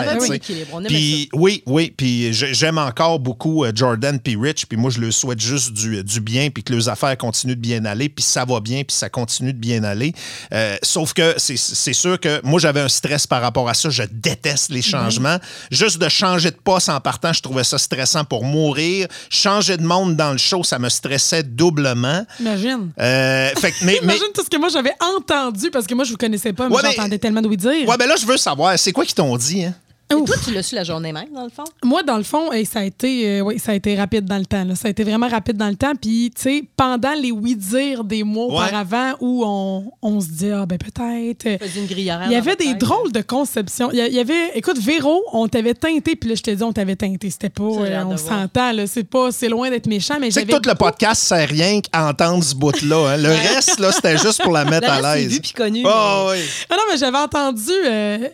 [0.87, 4.99] Puis oui, oui, puis j'ai- j'aime encore beaucoup euh, Jordan puis Rich, puis moi je
[4.99, 8.23] leur souhaite juste du, du bien, puis que leurs affaires continuent de bien aller, puis
[8.23, 10.13] ça va bien, puis ça continue de bien aller.
[10.53, 11.57] Euh, sauf que c'est-
[11.93, 13.89] sûr que moi j'avais un stress par rapport à ça.
[13.89, 15.37] Je déteste les changements.
[15.71, 19.07] Juste de changer de poste en partant, je trouvais ça stressant pour mourir.
[19.29, 22.23] Changer de monde dans le show, ça me stressait doublement.
[22.39, 22.91] Imagine.
[22.99, 26.17] Euh, fait mais, Imagine tout ce que moi j'avais entendu parce que moi je vous
[26.17, 27.87] connaissais pas, mais Ouais, mais- j'entendais tellement de oui dire.
[27.87, 29.73] ouais, ben là je veux savoir, c'est quoi qu'ils t'ont dit, hein?
[30.09, 31.65] Et toi, tu l'as su la journée même, dans le fond?
[31.83, 34.45] Moi, dans le fond, ça a été, euh, oui, ça a été rapide dans le
[34.45, 34.63] temps.
[34.63, 34.73] là.
[34.75, 35.93] Ça a été vraiment rapide dans le temps.
[36.01, 38.53] Puis, tu sais, pendant les oui-dire des mois Ouais.
[38.53, 41.45] auparavant où on, on se dit, ah, ben peut-être.
[41.45, 41.57] euh,
[41.91, 42.77] Il y avait des tête.
[42.77, 43.89] drôles de conceptions.
[43.91, 46.95] Il y avait, écoute, Véro, on t'avait teinté, puis là, je te dis, on t'avait
[46.95, 47.29] teinté.
[47.29, 48.87] C'était pas, euh, on s'entend, là.
[48.87, 50.53] C'est pas, c'est loin d'être méchant, mais Tu sais j'avais.
[50.53, 53.09] que tout le podcast sert rien qu'à entendre ce bout-là.
[53.09, 53.17] hein.
[53.17, 55.33] Le reste, là, c'était juste pour la mettre à c'est l'aise.
[55.33, 55.83] vu puis connu.
[55.85, 56.37] Ah oui.
[56.69, 57.71] Ah non, mais j'avais entendu.
[57.85, 58.29] euh,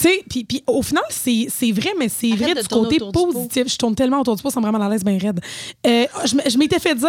[0.00, 2.68] tu sais, puis, puis au final, c'est c'est vrai, mais c'est Arrête vrai de du
[2.68, 3.68] côté du positif.
[3.72, 5.40] Je tourne tellement autour du pot, ça me rend mal à l'aise, bien raide.
[5.86, 7.08] Euh, je m'étais fait dire,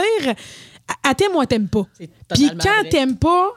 [1.03, 1.85] à- t'aimes ou à t'aimes pas.
[2.33, 3.49] Puis quand t'aimes pas,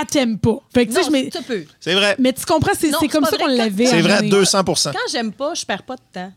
[0.00, 0.58] à t'aimes pas.
[0.72, 1.64] Fait que tu sais, Non, je.
[1.80, 2.16] C'est vrai.
[2.18, 3.38] Mais tu comprends, c'est Non, c'est c'est comme ça vrai.
[3.44, 3.86] qu'on l'avait.
[3.86, 4.30] C'est vrai, un moment donné.
[4.30, 6.32] 200 Quand j'aime pas, je perds pas de temps.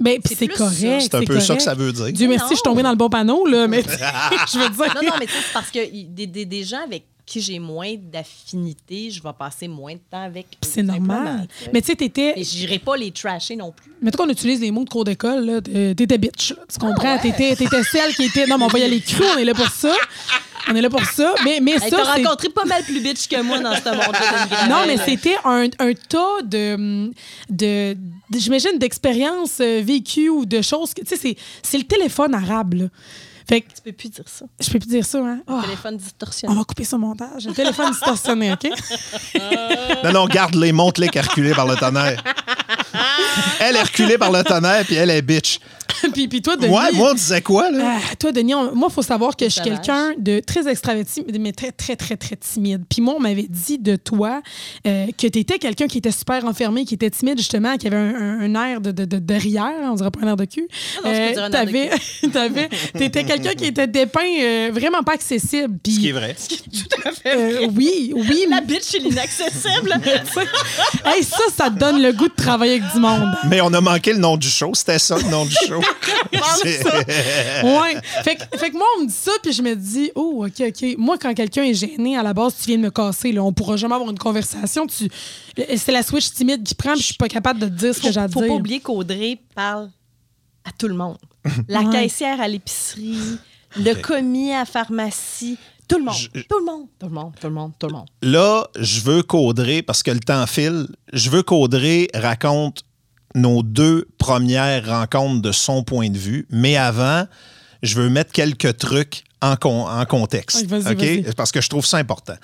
[0.00, 1.00] Ben, puis C'est c'est correct.
[1.10, 2.12] C'est un peu ça que ça veut dire.
[2.12, 2.50] Dieu merci, Non.
[2.50, 3.82] je suis tombée dans le bon panneau, là, mais
[4.52, 4.94] je veux dire.
[4.94, 7.58] Non, non, mais tu sais, c'est parce que des, des, des gens avec qui j'ai
[7.58, 10.46] moins d'affinité, je vais passer moins de temps avec.
[10.62, 11.46] C'est normal.
[11.72, 12.32] Mais tu sais, t'étais.
[12.36, 13.92] Mais j'irai pas les trasher non plus.
[14.00, 16.62] Mettons qu'on utilise les mots de cours d'école, t'es- T'étais bitch, là.
[16.72, 17.18] Tu comprends?
[17.20, 17.54] Ah ouais.
[17.54, 18.46] T'étais, celle qui était.
[18.46, 19.94] Non, mais on va y aller cru, on est là pour ça.
[20.70, 21.34] On est là pour ça.
[21.44, 24.68] Mais, mais Hey, ça, T'as rencontré pas mal plus bitch que moi dans ce monde-là.
[24.68, 27.10] Non, mais c'était un, un tas de,
[27.50, 27.94] de,
[28.30, 30.92] de- j'imagine, d'expériences euh, vécues ou de choses.
[30.94, 32.84] Tu sais, c'est, c'est le téléphone arabe, là.
[33.48, 34.44] Fait que Tu peux plus dire ça.
[34.60, 35.40] je peux plus dire ça, hein?
[35.46, 36.54] Ah, Téléphone on distorsionné.
[36.54, 37.46] va couper ce montage.
[37.46, 38.68] Le téléphone distorsionné, OK?
[40.04, 42.22] Non, non, garde-les, monte-les qu'Herculé par le tonnerre.
[43.60, 45.60] Elle est reculée par le tonnerre, puis elle est bitch.
[46.12, 46.68] puis, puis toi, Denis.
[46.68, 47.96] Moi, moi, on disait quoi, là?
[47.98, 51.24] Ah, toi, Denis, on- moi, il faut savoir que je suis quelqu'un de très extraverti,
[51.40, 52.82] mais très, très, très, très timide.
[52.88, 54.40] Puis moi, on m'avait dit de toi
[54.86, 57.96] euh, que tu étais quelqu'un qui était super enfermé, qui était timide, justement, qui avait
[57.96, 60.68] un, un- un air de, de, de derrière, on dirait pas un air de cul.
[61.04, 61.90] Ah non, je t'avais,
[62.32, 65.78] t'avais, t'étais quelqu'un qui était dépeint euh, vraiment pas accessible.
[65.82, 66.36] Puis, Ce qui est vrai.
[66.48, 67.36] Tout à fait.
[67.36, 68.46] euh, oui, oui.
[68.50, 69.94] La bitch est l'inaccessible.
[71.04, 73.28] hey, ça, ça te donne le goût de travailler avec du monde.
[73.48, 74.70] Mais on a manqué le nom du show.
[74.74, 75.80] C'était ça, le nom du show.
[77.64, 78.00] Ouais.
[78.24, 80.62] Fait, que- fait que moi, on me dit ça, puis je me dis, oh, OK,
[80.68, 80.94] OK.
[80.98, 83.32] Moi, quand quelqu'un est gêné, à la base, tu viens de me casser.
[83.32, 83.42] Là.
[83.42, 84.86] On pourra jamais avoir une conversation.
[84.86, 85.08] Tu...
[85.76, 88.00] C'est la switch timide qui prend, puis je suis pas capable de te dire ce
[88.00, 88.48] que j'ai à faut dire.
[88.48, 89.90] pas oublier qu'Audrey parle
[90.64, 91.18] à tout le monde.
[91.68, 91.90] La Ouais.
[91.92, 93.16] caissière à l'épicerie,
[93.76, 95.56] le commis à la pharmacie,
[95.88, 96.14] tout le monde.
[96.14, 96.86] Je- Tout le monde.
[96.98, 97.32] Tout le monde.
[97.40, 97.72] Tout le monde.
[97.78, 98.06] Tout le monde.
[98.22, 102.82] Là, je veux qu'Audrey, parce que le temps file, je veux qu'Audrey raconte
[103.34, 106.46] nos deux premières rencontres de son point de vue.
[106.50, 107.26] Mais avant,
[107.82, 110.66] je veux mettre quelques trucs en, con- en contexte.
[111.36, 112.36] Parce que je trouve ça important.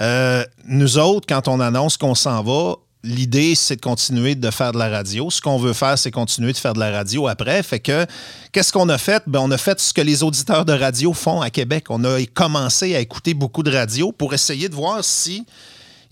[0.00, 4.72] Euh, nous autres, quand on annonce qu'on s'en va, L'idée, c'est de continuer de faire
[4.72, 5.30] de la radio.
[5.30, 7.62] Ce qu'on veut faire, c'est continuer de faire de la radio après.
[7.62, 8.04] Fait que,
[8.52, 9.22] qu'est-ce qu'on a fait?
[9.26, 11.86] Ben, on a fait ce que les auditeurs de radio font à Québec.
[11.88, 15.46] On a commencé à écouter beaucoup de radio pour essayer de voir si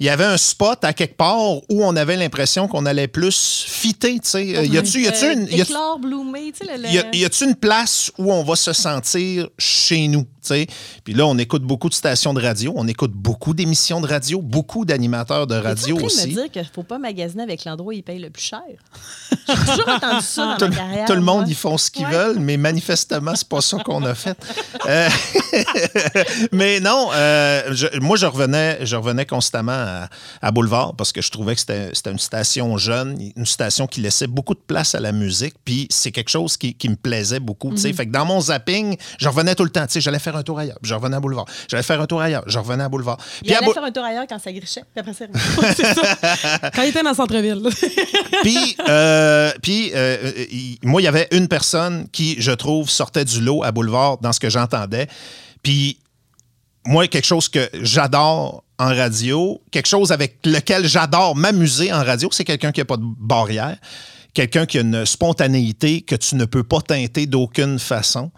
[0.00, 3.64] il y avait un spot à quelque part où on avait l'impression qu'on allait plus
[3.68, 4.20] fitter.
[4.20, 4.56] tu sais.
[4.78, 5.48] A-tu a-tu une,
[7.12, 10.24] y a-tu une place où on va se sentir chez nous?
[10.48, 10.66] Tu sais?
[11.04, 14.40] Puis là, on écoute beaucoup de stations de radio, on écoute beaucoup d'émissions de radio,
[14.42, 16.22] beaucoup d'animateurs de radio train aussi.
[16.24, 18.42] de me dire qu'il ne faut pas magasiner avec l'endroit où ils payent le plus
[18.42, 18.60] cher?
[19.48, 21.04] J'ai toujours entendu ça dans tout, ma carrière.
[21.06, 22.12] tout le monde, ils font ce qu'ils Ouais.
[22.12, 24.36] veulent, mais manifestement, c'est pas ça qu'on a fait.
[24.86, 25.08] Euh,
[26.52, 30.08] mais non, euh, je- moi, je revenais, je revenais constamment à,
[30.42, 34.26] à Boulevard parce que je trouvais que c'était une station jeune, une station qui laissait
[34.26, 35.54] beaucoup de place à la musique.
[35.64, 37.70] Puis c'est quelque chose qui, qui me plaisait beaucoup.
[37.70, 37.92] tu sais.
[37.92, 39.86] Fait que dans mon zapping, je revenais tout le temps.
[39.86, 41.44] Tu J'allais faire un tour ailleurs, puis je revenais à Boulevard.
[41.70, 43.18] J'allais faire un tour ailleurs, je revenais à Boulevard.
[43.42, 45.40] Il Puis à allait faire un tour ailleurs quand ça grichait, puis après ça, il
[45.40, 46.70] revenait.
[46.74, 47.62] Quand il était dans le centre-ville.
[48.42, 53.24] Puis, euh, puis euh, il- moi, il y avait une personne qui, je trouve, sortait
[53.24, 55.08] du lot à Boulevard dans ce que j'entendais.
[55.62, 55.98] Puis,
[56.86, 62.28] moi, quelque chose que j'adore en radio, quelque chose avec lequel j'adore m'amuser en radio,
[62.30, 63.76] c'est quelqu'un qui n'a pas de barrière,
[64.34, 68.30] quelqu'un qui a une spontanéité que tu ne peux pas teinter d'aucune façon.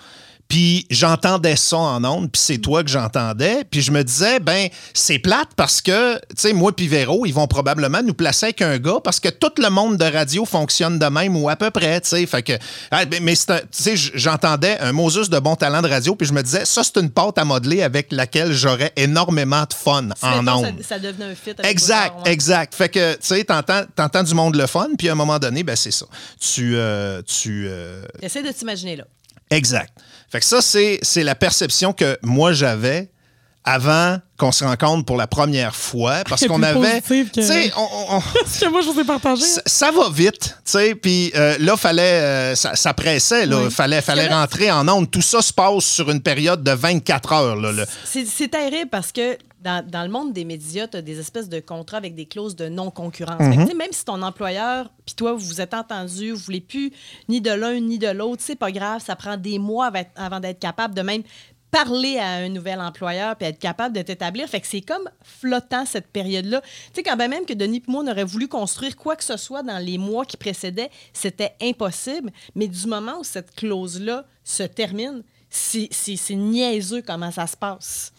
[0.50, 3.62] Puis j'entendais ça en ondes, puis c'est toi que j'entendais.
[3.70, 7.32] Puis je me disais, ben c'est plate parce que, tu sais, moi puis Véro, ils
[7.32, 10.98] vont probablement nous placer avec un gars parce que tout le monde de radio fonctionne
[10.98, 12.26] de même ou à peu près, tu sais.
[12.26, 12.54] Fait que,
[12.90, 16.42] ah, mais tu sais, j'entendais un Moses de bon talent de radio, puis je me
[16.42, 20.82] disais, ça c'est une pâte à modeler avec laquelle j'aurais énormément de fun en ondes.
[20.82, 21.50] ça, ça devenait un fit.
[21.50, 22.74] avec Exact, exact.
[22.74, 25.62] Fait que, tu sais, t'entends, t'entends du monde le fun, puis à un moment donné,
[25.62, 26.06] ben c'est ça.
[26.40, 29.04] Tu, euh, tu, euh, Essaie de t'imaginer là.
[29.50, 29.92] Exact.
[30.30, 33.10] Fait que ça, c'est, la perception que moi j'avais
[33.64, 36.22] avant qu'on se rencontre pour la première fois.
[36.28, 37.02] Parce qu'on avait.
[37.02, 38.20] Tu sais, on-
[38.60, 39.42] que moi, je vous ai partagé.
[39.42, 40.94] ça, ça va vite, tu sais.
[40.94, 43.58] Puis euh, là, fallait, euh, ça, ça pressait, là.
[43.64, 43.70] Oui.
[43.70, 45.10] Fallait, fallait là- rentrer en onde.
[45.10, 47.84] Tout ça se passe sur une période de 24 heures, là.
[48.04, 51.60] c'est terrible parce que dans, dans le monde des médias, tu as des espèces de
[51.60, 53.38] contrats avec des clauses de non-concurrence.
[53.66, 56.92] Sais, Même si ton employeur, puis toi, vous vous êtes entendu, vous voulez plus
[57.28, 60.40] ni de l'un ni de l'autre, c'est pas grave, ça prend des mois avant- avant
[60.40, 61.22] d'être capable de même
[61.70, 64.48] parler à un nouvel employeur puis être capable de t'établir.
[64.48, 66.62] Fait que c'est comme flottant cette période-là.
[66.62, 69.36] Tu sais, quand même que Denis et moi, on aurait voulu construire quoi que ce
[69.36, 72.32] soit dans les mois qui précédaient, c'était impossible.
[72.56, 75.88] Mais du moment où cette clause-là se termine, c'est
[76.30, 78.12] niaiseux comment ça se passe.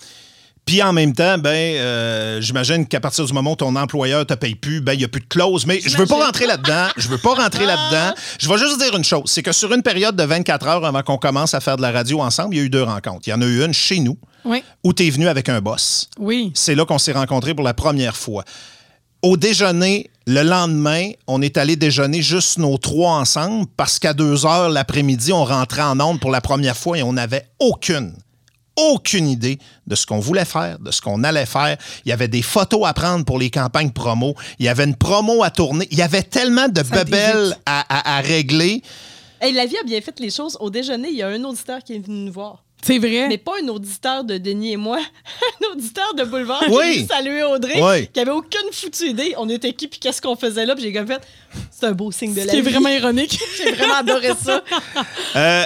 [0.72, 4.34] Puis en même temps, ben, euh, j'imagine qu'à partir du moment où ton employeur te
[4.36, 5.65] paye plus, ben, il n'y a plus de clause.
[5.65, 6.88] Mais je veux pas rentrer là-dedans.
[6.95, 8.15] Je veux pas rentrer là-dedans.
[8.39, 9.24] Je vais juste dire une chose.
[9.26, 11.91] C'est que sur une période de 24 heures avant qu'on commence à faire de la
[11.91, 13.28] radio ensemble, il y a eu deux rencontres.
[13.28, 14.63] Il y en a eu une chez nous, Oui.
[14.86, 16.07] où tu es venu avec un boss.
[16.17, 16.53] Oui.
[16.55, 18.45] C'est là qu'on s'est rencontrés pour la première fois.
[19.24, 24.45] Au déjeuner, le lendemain, on est allé déjeuner juste nos trois ensemble parce qu'à deux
[24.45, 28.13] heures l'après-midi, on rentrait en onde pour la première fois et on n'avait aucune,
[28.76, 31.78] aucune idée de ce qu'on voulait faire, de ce qu'on allait faire.
[32.05, 34.36] Il y avait des photos à prendre pour les campagnes promo.
[34.59, 35.88] Il y avait une promo à tourner.
[35.91, 38.82] Il y avait tellement de a bebelles à, à- à régler.
[39.41, 40.55] Hey, la vie a bien fait les choses.
[40.59, 42.63] Au déjeuner, il y a un auditeur qui est venu nous voir.
[42.84, 43.28] C'est vrai.
[43.28, 44.97] Mais pas un auditeur de Denis et moi,
[45.61, 46.74] un auditeur de Boulevard Oui.
[46.74, 48.07] qui est venu saluer Audrey, Oui.
[48.11, 49.36] qui avait aucune foutue idée.
[49.38, 51.22] On était qui, puis qu'est-ce qu'on faisait là, puis j'ai comme fait,
[51.69, 52.61] c'est un beau signe de Ce la vie.
[52.61, 53.38] vraiment ironique.
[53.57, 54.63] J'ai vraiment adoré ça.
[55.36, 55.63] Euh,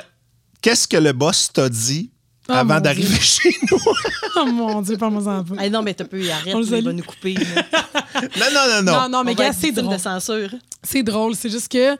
[0.61, 2.09] Qu'est-ce que le boss t'a dit
[2.47, 3.77] Oh, avant d'arriver chez nous?
[4.35, 5.59] oh mon Dieu, pas moi en peu.
[5.59, 7.33] Hey, non, mais t'as peu, arrête, il va nous couper.
[8.15, 8.91] non, non, non, non.
[9.01, 9.93] Non, non, mais gars, c'est drôle.
[9.95, 10.49] de censure.
[10.83, 11.95] C'est drôle, c'est juste que euh,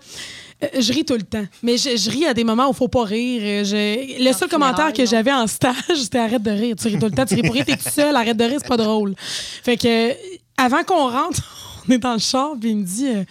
[0.80, 1.46] je ris tout le temps.
[1.64, 3.42] Mais je, je ris à des moments où il faut pas rire.
[3.44, 6.76] Euh, je- Le seul commentaire que j'avais en stage, c'était arrête de rire.
[6.80, 8.60] Tu ris tout le temps, tu ris pour rire, t'es tout seul, arrête de rire,
[8.62, 9.16] c'est pas drôle.
[9.18, 10.14] Fait que euh,
[10.58, 11.42] avant qu'on rentre,
[11.90, 13.24] on est dans le char, puis il me dit, euh,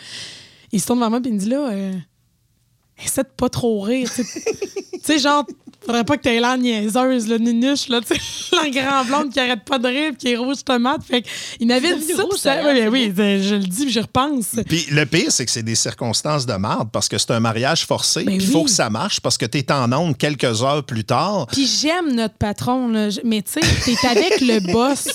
[0.72, 1.92] il se tourne vers moi, puis il me dit là, euh,
[3.02, 4.10] essaie de pas trop rire.
[4.14, 4.24] Tu
[5.02, 5.44] sais, genre,
[5.84, 8.20] faudrait pas que t'aies l'air niaiseuse, le nunuche, là, tu sais,
[8.56, 11.02] la grand blonde qui arrête pas de rire, puis qui est rouge tomate.
[11.04, 11.28] Fait que,
[11.60, 14.46] il m'avait C'est dit ça, ça- oui, oui, je le dis, puis j'y repense.
[14.66, 17.84] Puis le pire, c'est que c'est des circonstances de merde parce que c'est un mariage
[17.84, 18.24] forcé.
[18.24, 21.04] Ben il faut que ça marche parce que tu es en onde quelques heures plus
[21.04, 21.46] tard.
[21.52, 23.08] Puis j'aime notre patron, là.
[23.24, 25.06] Mais tu sais, t'es avec le boss.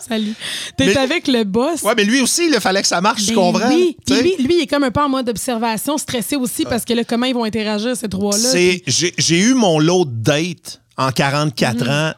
[0.00, 0.34] Salut.
[0.76, 1.82] T'es Mais- avec le boss.
[1.82, 3.68] Ouais, mais lui aussi, il fallait que ça marche, tu Ben comprends?
[3.68, 6.84] Oui, Puis lui, lui, il est comme un peu en mode observation, stressé aussi, parce
[6.84, 8.52] que là, comment ils vont interagir, ces trois-là?
[8.52, 12.12] J'ai j'ai eu mon lot de dates en 44 ans.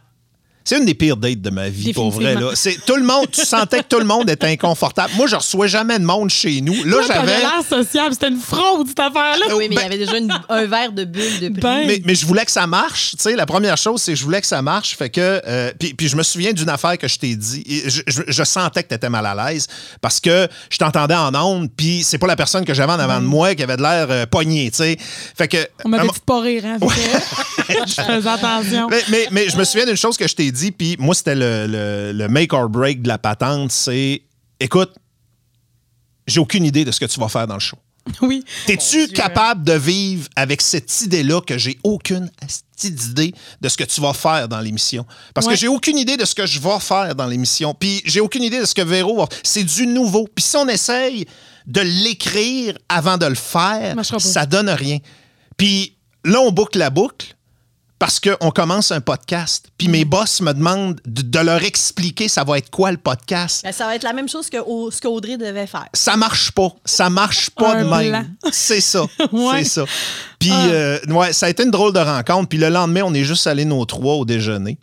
[0.66, 2.34] C'est une des pires dates de ma vie, pour vrai.
[2.34, 2.50] Là.
[2.54, 5.12] C'est- Tout le monde, tu sentais que tout le monde était inconfortable.
[5.16, 6.74] Moi, je reçois jamais de monde chez nous.
[6.84, 7.38] Là, Toi, j'avais.
[7.38, 8.12] l'air sociable.
[8.14, 9.54] C'était une fraude, cette affaire-là.
[9.54, 11.60] Oui, mais il Ben- y avait déjà une- un verre de bulle de prix.
[11.60, 13.12] Ben- Mais, mais je voulais que ça marche.
[13.12, 14.96] Tu sais, la première chose, c'est que je voulais que ça marche.
[14.96, 15.40] Fait que.
[15.46, 17.62] euh, puis, puis je me souviens d'une affaire que je t'ai dit.
[17.86, 19.68] Je, je- je sentais que tu étais mal à l'aise
[20.00, 23.20] parce que je t'entendais en ondes, puis c'est pas la personne que j'avais en avant
[23.20, 24.96] de moi qui avait de l'air euh, pogné, tu sais.
[25.36, 25.58] Fait que.
[25.84, 26.78] On m'avait dit de pas rire, hein.
[27.86, 28.88] je faisais attention.
[28.88, 31.34] Mais, mais- mais je me souviens d'une chose que je t'ai dit, puis moi, c'était
[31.34, 34.22] le, le- le make or break de la patente, c'est
[34.60, 34.92] écoute,
[36.26, 37.76] j'ai aucune idée de ce que tu vas faire dans le show.
[38.22, 38.44] Oui.
[38.66, 42.30] T'es-tu capable de vivre avec cette idée-là que j'ai aucune
[42.84, 45.04] d'idée de ce que tu vas faire dans l'émission?
[45.34, 45.54] Parce Ouais.
[45.54, 47.74] que j'ai aucune idée de ce que je vais faire dans l'émission.
[47.74, 50.28] Puis j'ai aucune idée de ce que Véro va C'est du nouveau.
[50.32, 51.26] Puis si on essaye
[51.66, 54.98] de l'écrire avant de le faire, ça donne rien.
[55.56, 57.35] Puis là, on boucle la boucle.
[57.98, 59.68] Parce qu'on commence un podcast.
[59.78, 59.90] Puis Mm.
[59.92, 63.62] mes boss me demandent de, de leur expliquer ça va être quoi le podcast.
[63.64, 65.86] Ben, ça va être la même chose que au- ce qu'Audrey devait faire.
[65.94, 66.68] Ça marche pas.
[66.84, 68.34] Ça marche pas Un de même.
[68.52, 69.06] C'est ça.
[69.32, 69.64] Ouais.
[69.64, 69.84] C'est ça.
[70.38, 70.66] Puis, Ah.
[70.66, 72.48] euh, ouais, ça a été une drôle de rencontre.
[72.48, 74.76] Puis le lendemain, on est juste allés nos trois au déjeuner.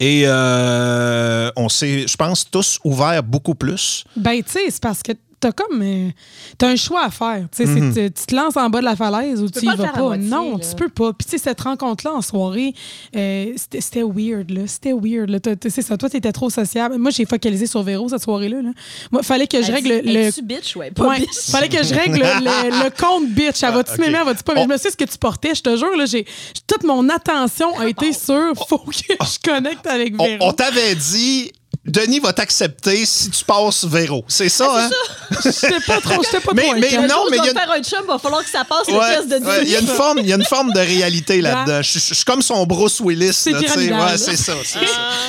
[0.00, 4.04] Et euh, on s'est, je pense, tous ouverts beaucoup plus.
[4.16, 5.82] Ben, tu sais, c'est parce que t'as comme.
[5.82, 6.08] euh,
[6.56, 7.46] t'as un choix à faire.
[7.54, 7.92] Tu Mhm.
[7.94, 10.00] tu tu te lances en bas de la falaise ou tu, y vas pas.
[10.00, 10.64] moitié, non, là.
[10.64, 11.12] tu peux pas.
[11.12, 12.72] Puis, tu sais, cette rencontre-là en soirée,
[13.16, 14.62] euh, c'était weird, là.
[14.66, 15.38] C'était weird, là.
[15.68, 15.96] C'est ça.
[15.98, 16.96] Toi, t'étais trop sociable.
[16.98, 18.62] Moi, j'ai focalisé sur Véro cette soirée-là.
[18.62, 18.70] Là.
[19.10, 20.16] Moi, fallait que je règle le.
[20.16, 20.76] Es-tu bitch?
[20.76, 21.50] Ouais, pas Ouais, bitch.
[21.50, 23.62] fallait que je règle le, compte bitch.
[23.62, 23.98] Elle va-tu Ah, ok.
[24.00, 24.54] m'aimer, elle va-tu pas?
[24.54, 25.96] Mais je me sais ce que tu portais, je te jure.
[25.96, 26.24] Là, j'ai,
[26.66, 30.46] toute mon attention a été sur faut que je connecte avec On, Véro.
[30.48, 31.50] on t'avait dit,
[31.84, 34.24] Denis va t'accepter si tu passes Véro.
[34.28, 35.36] C'est ça, Ah, hein?
[35.44, 38.06] J'étais pas trop, j'étais pas Mais- trop mais non, mais je il faire un chum,
[38.06, 39.96] va falloir que ça passe le Ouais, test de ouais, Il y a une Denis.
[39.96, 41.82] forme, il y a une forme de réalité là-dedans.
[41.82, 43.32] Je, je- je suis comme son Bruce Willis.
[43.32, 43.72] C'est là, tu sais.
[43.72, 44.12] pyramidal.
[44.12, 44.52] Ouais, c'est ça.
[44.64, 44.84] c'est ça.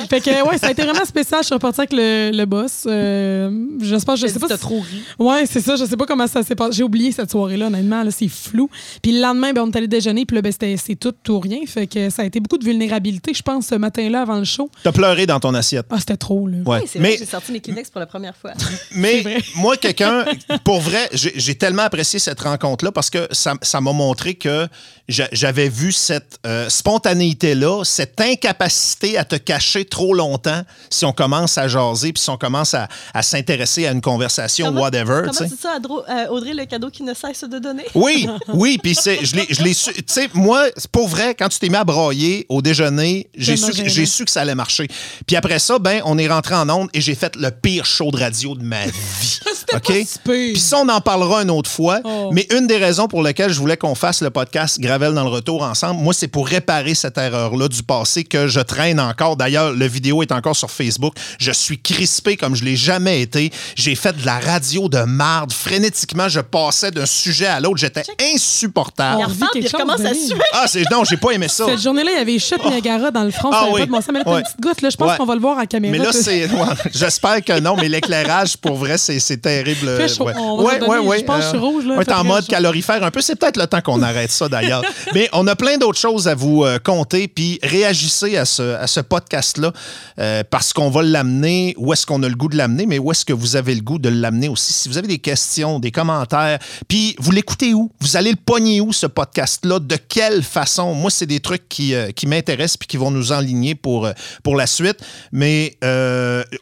[0.08, 1.40] Fait que, ouais, ça a été vraiment spécial.
[1.42, 2.84] Je suis repartie avec le, le boss.
[2.86, 3.50] Euh,
[3.80, 4.46] j'espère, je sais pas.
[4.48, 5.02] Si- trop ri.
[5.18, 5.74] Ouais, c'est ça.
[5.74, 6.72] Je sais pas comment ça s'est passé.
[6.76, 8.04] J'ai oublié cette soirée-là, honnêtement.
[8.04, 8.70] Là, c'est flou.
[9.02, 10.24] Puis le lendemain, ben, on est allé déjeuner.
[10.24, 11.58] Puis là, ben, c'était- c'est tout, tout ou rien.
[11.66, 14.70] Fait que ça a été beaucoup de vulnérabilité, je pense, ce matin-là avant le show.
[14.84, 15.86] T'as pleuré dans ton assiette.
[15.90, 16.58] Ah, c'était trop, là.
[16.64, 16.80] Ouais.
[16.82, 18.52] Oui, c'est vrai j'ai sorti mes Kleenex pour la première fois.
[18.94, 19.22] mais
[19.56, 20.24] moi, quelqu'un,
[20.64, 24.66] pour vrai, j'ai tellement apprécié cette rencontre-là parce que ça ça m'a montré que
[25.08, 31.12] j'a- j'avais vu cette euh, spontanéité-là, cette incapacité à te cacher trop longtemps si on
[31.12, 35.20] commence à jaser puis si on commence à, à s'intéresser à une conversation, Comment- whatever.
[35.26, 37.84] Comment c'est ça, euh, Audrey, le cadeau qui ne cesse de donner?
[37.94, 39.92] Oui, oui, puis c'est, je l'ai, je l'ai su.
[39.92, 43.66] Tu sais, moi, pour vrai, quand tu t'es mis à brailler au déjeuner, j'ai su,
[43.70, 43.88] que, gênant.
[43.88, 44.88] j'ai su que ça allait marcher.
[45.26, 48.10] Puis après ça, ben, on est rentré en onde et j'ai fait le pire show
[48.10, 49.40] de radio de ma vie.
[49.54, 50.06] C'était OK?
[50.06, 50.18] si.
[50.24, 52.00] Puis ça, on en parlera une autre fois.
[52.04, 52.30] Oh.
[52.32, 55.30] Mais une des raisons pour lesquelles je voulais qu'on fasse le podcast Gravel dans le
[55.30, 59.36] retour ensemble, moi, c'est pour réparer cette erreur-là du passé que je traîne encore.
[59.36, 61.14] D'ailleurs, le vidéo est encore sur Facebook.
[61.38, 63.50] Je suis crispé comme je l'ai jamais été.
[63.76, 65.52] J'ai fait de la radio de marde.
[65.52, 67.78] Frénétiquement, je passais d'un sujet à l'autre.
[67.78, 68.02] J'étais
[68.34, 69.20] insupportable.
[69.20, 70.34] Il On revit quelque chose, à suer.
[70.52, 71.66] Ah, c'est non, j'ai pas aimé ça.
[71.66, 73.50] Cette journée-là, il y avait chute Niagara dans le front.
[73.52, 73.80] Ah ça oui.
[73.80, 74.10] pas de bon sens.
[74.12, 74.38] Mais là, t'as Ouais.
[74.38, 74.82] une petite goutte.
[74.82, 75.16] Là, je pense Ouais.
[75.16, 75.92] qu'on va le voir en caméra.
[75.92, 76.50] Mais là, T'as- c'est.
[76.50, 79.96] ouais, J'espère que non, mais l'éclairage, pour vrai, c'est terrible.
[79.96, 80.24] Fait chaud.
[80.24, 80.32] Ouais.
[80.36, 80.90] On va Ouais, se donner.
[80.92, 81.18] ouais, ouais.
[81.20, 81.94] Je pense que je suis rouge, là.
[81.96, 82.50] On est en mode chaud.
[82.50, 83.20] calorifère un peu.
[83.20, 84.82] C'est peut-être le temps qu'on arrête ça, d'ailleurs.
[85.14, 87.28] mais on a plein d'autres choses à vous euh, compter.
[87.28, 89.72] Puis réagissez à ce, à ce podcast-là
[90.18, 91.74] euh, parce qu'on va l'amener.
[91.78, 93.80] Où est-ce qu'on a le goût de l'amener, mais où est-ce que vous avez le
[93.82, 94.72] goût de l'amener aussi?
[94.72, 96.58] Si vous avez des questions, des commentaires,
[96.88, 97.90] puis vous l'écoutez où?
[98.00, 99.78] Vous allez le pogner où, ce podcast-là?
[99.78, 100.94] De quelle façon?
[100.94, 104.08] Moi, c'est des trucs qui, euh, qui m'intéressent puis qui vont nous enligner pour,
[104.42, 104.98] pour la suite.
[105.32, 106.13] Mais euh,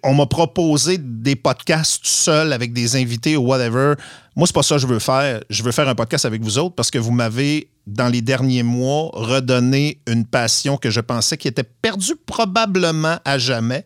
[0.02, 3.94] on m'a proposé des podcasts tout seul avec des invités ou whatever.
[4.36, 5.40] Moi, c'est pas ça que je veux faire.
[5.50, 8.62] Je veux faire un podcast avec vous autres parce que vous m'avez, dans les derniers
[8.62, 13.84] mois, redonné une passion que je pensais qui était perdue probablement à jamais.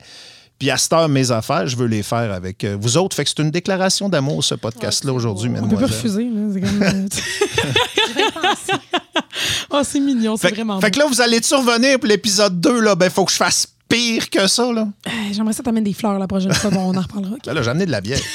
[0.58, 3.14] Puis à cette heure, mes affaires, je veux les faire avec euh, vous autres.
[3.14, 5.96] Fait que c'est une déclaration d'amour, ce podcast-là, aujourd'hui, On peut pas mesdemoiselles.
[5.96, 6.30] refuser.
[6.30, 6.48] Là.
[6.54, 6.82] C'est comme.
[6.82, 8.76] euh,
[9.70, 10.36] oh, c'est mignon.
[10.36, 10.94] C'est Fait, vraiment fait beau.
[10.94, 14.28] que là, vous allez survenir pour l'épisode 2, là, ben, faut que je fasse pire
[14.30, 14.88] que ça, là.
[15.06, 16.70] Hey, J'aimerais ça t'amène des fleurs la prochaine fois.
[16.70, 17.34] Bon, on en reparlera.
[17.34, 17.46] ok?
[17.46, 18.18] Là, là, j'ai amené de la bière.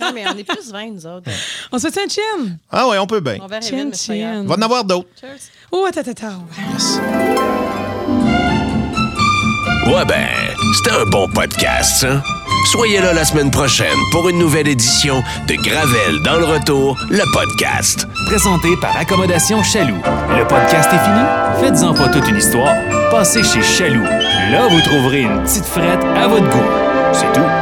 [0.00, 1.30] Non, mais on est plus 20, nous autres.
[1.70, 2.56] On se fait un chin.
[2.70, 3.36] Ah ouais, on peut bien.
[3.42, 3.90] On verra Chin.
[4.08, 5.08] Il va en avoir d'autres.
[5.20, 5.36] Cheers.
[5.70, 6.46] Oh, attends, attends.
[6.72, 6.98] Yes.
[9.86, 10.26] Ouais ben,
[10.76, 12.22] c'était un bon podcast, ça.
[12.66, 17.22] Soyez là la semaine prochaine pour une nouvelle édition de Gravel dans le retour, le
[17.32, 18.06] podcast.
[18.26, 20.00] Présenté par Accommodation Chaloux.
[20.36, 21.20] Le podcast est fini?
[21.60, 22.74] Faites-en pas toute une histoire.
[23.10, 24.04] Passez chez Chaloux.
[24.52, 26.68] Là, vous trouverez une petite frette à votre goût.
[27.12, 27.59] C'est tout.